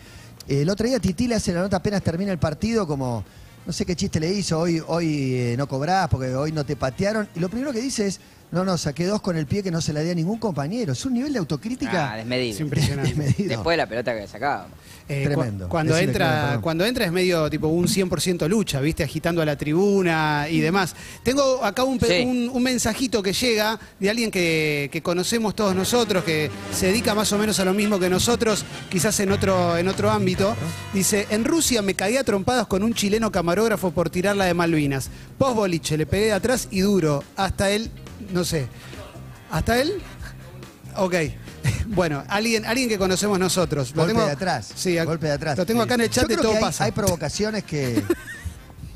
[0.47, 3.23] el otro día Titi le hace la nota apenas termina el partido como...
[3.67, 6.75] no sé qué chiste le hizo, hoy, hoy eh, no cobrás porque hoy no te
[6.75, 7.29] patearon.
[7.35, 8.19] Y lo primero que dice es,
[8.51, 10.93] no, no, saqué dos con el pie que no se la di a ningún compañero.
[10.93, 12.53] Es un nivel de autocrítica Ah, desmedido.
[12.55, 13.09] Es impresionante.
[13.13, 13.49] desmedido.
[13.49, 14.67] Después de la pelota que sacaba.
[15.07, 15.65] Eh, Tremendo.
[15.65, 19.03] cu- Cuando entra, cuando entra es medio tipo un 100% lucha, ¿viste?
[19.03, 20.95] Agitando a la tribuna y demás.
[21.23, 22.23] Tengo acá un, Sí.
[22.25, 27.15] un- un mensajito que llega de alguien que, que conocemos todos nosotros, que se dedica
[27.15, 30.55] más o menos a lo mismo que nosotros, quizás en otro, en otro ámbito.
[30.93, 35.09] Dice, en Rusia me caí a trompadas con un chileno camarógrafo por tirarla de Malvinas.
[35.39, 37.23] Post boliche, le pegué de atrás y duro.
[37.35, 37.89] Hasta él,
[38.31, 38.67] no sé.
[39.51, 39.93] ¿Hasta él?
[40.95, 41.15] Ok.
[41.91, 43.89] Bueno, alguien, alguien que conocemos nosotros.
[43.95, 44.71] Lo Golpe tengo- de atrás.
[44.75, 45.57] Sí, ac- golpe de atrás.
[45.57, 46.83] Lo tengo acá en el chat Yo de creo todo que hay, pasa.
[46.83, 48.03] hay provocaciones que.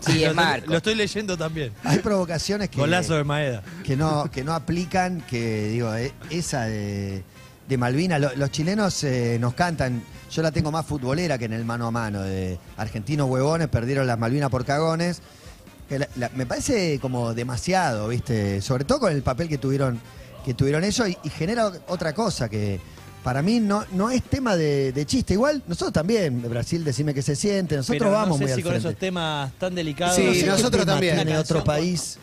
[0.06, 0.70] Sí, lo, es Marco.
[0.70, 1.72] lo estoy leyendo también.
[1.84, 2.78] Hay provocaciones que.
[2.78, 3.64] Golazo de Maeda.
[3.84, 7.24] que no, que no aplican, que digo, eh, esa de,
[7.70, 11.54] de Malvinas, lo- los chilenos eh, nos cantan, yo la tengo más futbolera que en
[11.54, 15.22] el mano a mano, de argentinos huevones, perdieron las Malvinas por cagones,
[15.94, 18.62] que la- la- me parece como demasiado, ¿viste?
[18.62, 20.00] Sobre todo con el papel que tuvieron,
[20.46, 22.80] que tuvieron ellos y, y genera otra cosa que...
[23.24, 25.34] Para mí no, no es tema de, de chiste.
[25.36, 28.54] Igual, nosotros también, Brasil, decime que se siente, nosotros Pero vamos no sé muy si
[28.54, 28.88] al con frente.
[28.90, 30.18] esos temas tan delicados.
[30.18, 31.16] Sí, No sé qué nosotros también.
[31.16, 32.18] Tiene otro país.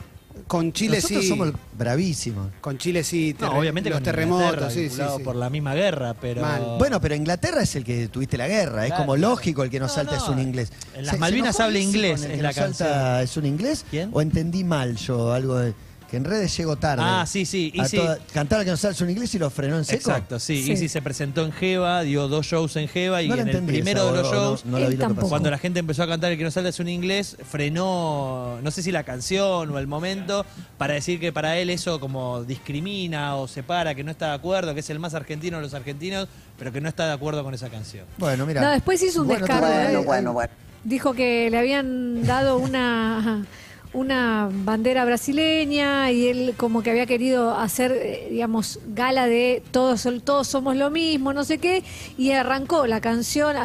[0.50, 1.28] Con Chile nosotros sí.
[1.28, 2.48] somos bravísimos.
[2.60, 3.36] Con Chile sí.
[3.38, 5.22] No, obviamente los con terremotos, Inglaterra, sí, sí, vinculado sí.
[5.22, 6.74] por la misma guerra, pero Mal.
[6.76, 8.84] Bueno, pero Inglaterra es el que tuviste la guerra.
[8.84, 9.30] es como claro.
[9.30, 10.72] lógico el que no, No, salta no, es un inglés.
[10.96, 13.84] en las Malvinas habla inglés, con el que la no salta es un inglés?
[13.90, 14.10] ¿Quién?
[14.12, 15.72] ¿O entendí mal yo algo de,
[16.10, 17.02] que en redes llego tarde?
[17.06, 17.96] Ah, sí, sí, y A sí.
[17.96, 20.10] toda- Cantaba que no salta es un inglés y lo frenó en seco.
[20.10, 20.62] Exacto, sí.
[20.64, 20.72] Sí.
[20.72, 24.00] Easy se presentó en Jeva, dio dos shows en Jeva y No en el primero
[24.02, 25.20] esa, de los no- shows, no la Él vi lo que tampoco.
[25.22, 25.30] pasó.
[25.30, 28.70] cuando la gente empezó a cantar el que no salta es un inglés, frenó, no
[28.70, 30.44] sé si la canción o el momento,
[30.78, 34.74] para decir que para él eso como discrimina o separa, que no está de acuerdo,
[34.74, 37.54] que es el más argentino de los argentinos, pero que no está de acuerdo con
[37.54, 38.04] esa canción.
[38.18, 38.60] Bueno, mira.
[38.62, 39.66] No, después hizo un Bueno, descargo.
[39.66, 40.50] todo- ¿eh?
[40.82, 43.44] Dijo que le habían dado una,
[43.92, 50.06] una bandera brasileña y él como que había querido hacer, eh, digamos, gala de todos,
[50.22, 51.82] todos somos lo mismo, no sé qué,
[52.16, 53.56] y arrancó la canción,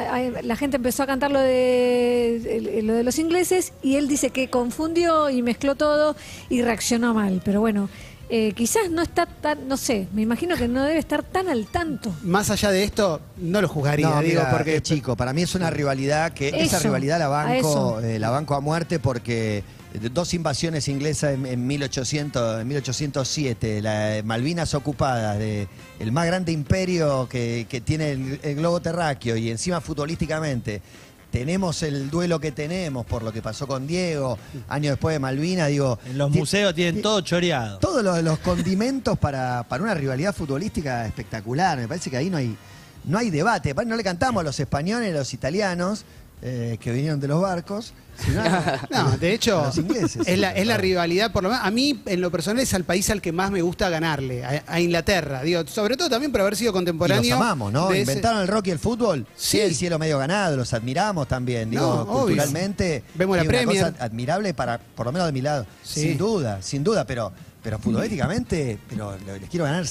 [0.44, 4.50] la gente empezó a cantar lo de, lo de los ingleses y él dice que
[4.50, 6.16] confundió y mezcló todo
[6.50, 7.90] y reaccionó mal, pero bueno.
[8.30, 11.68] eh, quizás no está tan, no sé, me imagino que no debe estar tan al
[11.68, 12.12] tanto.
[12.24, 15.54] Más allá de esto, no lo juzgaría, No, digo, mira, porque chico, para mí es
[15.54, 19.64] una rivalidad que esa rivalidad la a banco, eh, la banco a muerte porque
[20.12, 25.68] dos invasiones inglesas en, en 1800, en 1807, la de Malvinas ocupadas, de
[26.00, 30.82] el más grande imperio que, que tiene el, el globo terráqueo y encima futbolísticamente.
[31.32, 34.38] Tenemos el duelo que tenemos por lo que pasó con Diego,
[34.70, 36.00] años después de Malvinas, digo.
[36.06, 37.80] En los museos tienen ti- todo choreado.
[37.80, 41.78] todos los, los condimentos para, para una rivalidad futbolística espectacular.
[41.78, 42.56] Me parece que ahí no hay,
[43.04, 43.74] no hay debate.
[43.86, 46.06] No le cantamos a los españoles, a los italianos,
[46.42, 50.28] eh, que vinieron de los barcos, sino a, No, de hecho, a los ingleses.
[50.28, 51.66] es la, es la rivalidad, por lo menos.
[51.66, 54.64] A mí, en lo personal, es al país al que más me gusta ganarle, a,
[54.68, 55.42] a Inglaterra.
[55.44, 57.24] Digo, sobre todo también por haber sido Y contemporáneo.
[57.36, 57.88] los amamos, ¿no?
[57.90, 59.26] de ese- Inventaron el rock y el fútbol.
[59.36, 59.58] Sí.
[59.58, 61.70] Sí, el cielo medio ganado, los admiramos también.
[61.72, 62.26] Digo, No, obvio.
[62.26, 63.04] culturalmente.
[63.16, 63.92] Vemos la tiene una Premier.
[63.94, 65.66] cosa admirable para, por lo menos de mi lado.
[65.84, 66.02] Sí.
[66.02, 67.32] Sin duda, sin duda, pero,
[67.66, 69.84] pero futbolísticamente, pero les quiero ganar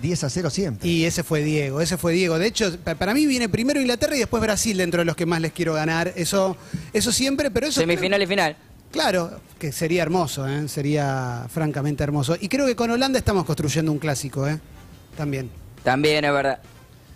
[0.00, 0.88] 10 a 0 siempre.
[0.88, 2.38] Y ese fue Diego, ese fue Diego.
[2.38, 5.26] De hecho, pa- para mí viene primero Inglaterra y después Brasil dentro de los que
[5.26, 6.14] más les quiero ganar.
[6.16, 6.56] Eso,
[6.94, 7.78] eso siempre, pero eso.
[7.78, 8.56] Semifinal y final.
[8.90, 10.66] Claro, que sería hermoso, ¿eh?
[10.66, 12.36] sería francamente hermoso.
[12.40, 14.58] Y creo que con Holanda estamos construyendo un clásico, ¿eh?
[15.14, 15.50] También.
[15.84, 16.58] También es verdad.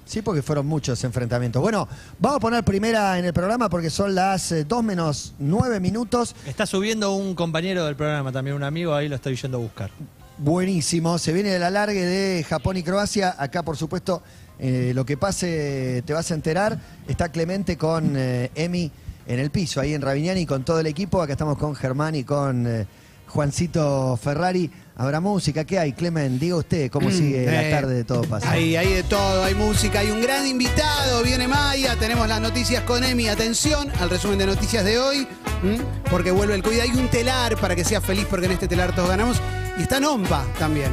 [0.05, 1.63] Sí, porque fueron muchos enfrentamientos.
[1.63, 1.89] Bueno,
[2.19, 6.37] vamos a poner primera en el programa porque son las 2 menos 9 minutos.
[6.47, 9.91] Está subiendo un compañero del programa, también un amigo, ahí lo estoy yendo a buscar.
[10.37, 11.17] Buenísimo.
[11.19, 13.35] Se viene el alargue de Japón y Croacia.
[13.39, 14.21] Acá, por supuesto,
[14.59, 16.79] eh, lo que pase te vas a enterar.
[17.07, 18.91] Está Clemente con eh, Emi
[19.27, 21.23] en el piso, ahí en Ravignani, con todo el equipo.
[21.23, 22.87] Acá estamos con Germán y con eh,
[23.29, 24.71] Juancito Ferrari.
[24.97, 25.65] Habrá música.
[25.65, 26.45] ¿Qué hay, Clemente?
[26.45, 28.51] Diga usted cómo sigue la Eh, tarde de todo pasa.
[28.51, 32.83] Hay, hay de todo, hay música, hay un gran invitado, viene Maya, tenemos las noticias
[32.85, 35.27] con Emi, atención al resumen de noticias de hoy,
[35.65, 35.79] ¿m?
[36.11, 38.95] porque vuelve el COVID, hay un telar para que seas feliz porque en este telar
[38.95, 39.39] todos ganamos,
[39.77, 40.91] y está Nompa también.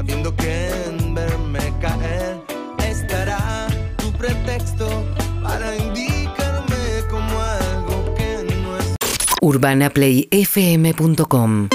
[0.00, 2.40] Sabiendo que en verme caer
[2.88, 4.88] estará tu pretexto
[5.42, 8.94] para indicarme como algo que no es.
[9.42, 11.68] urbanaplayfm.com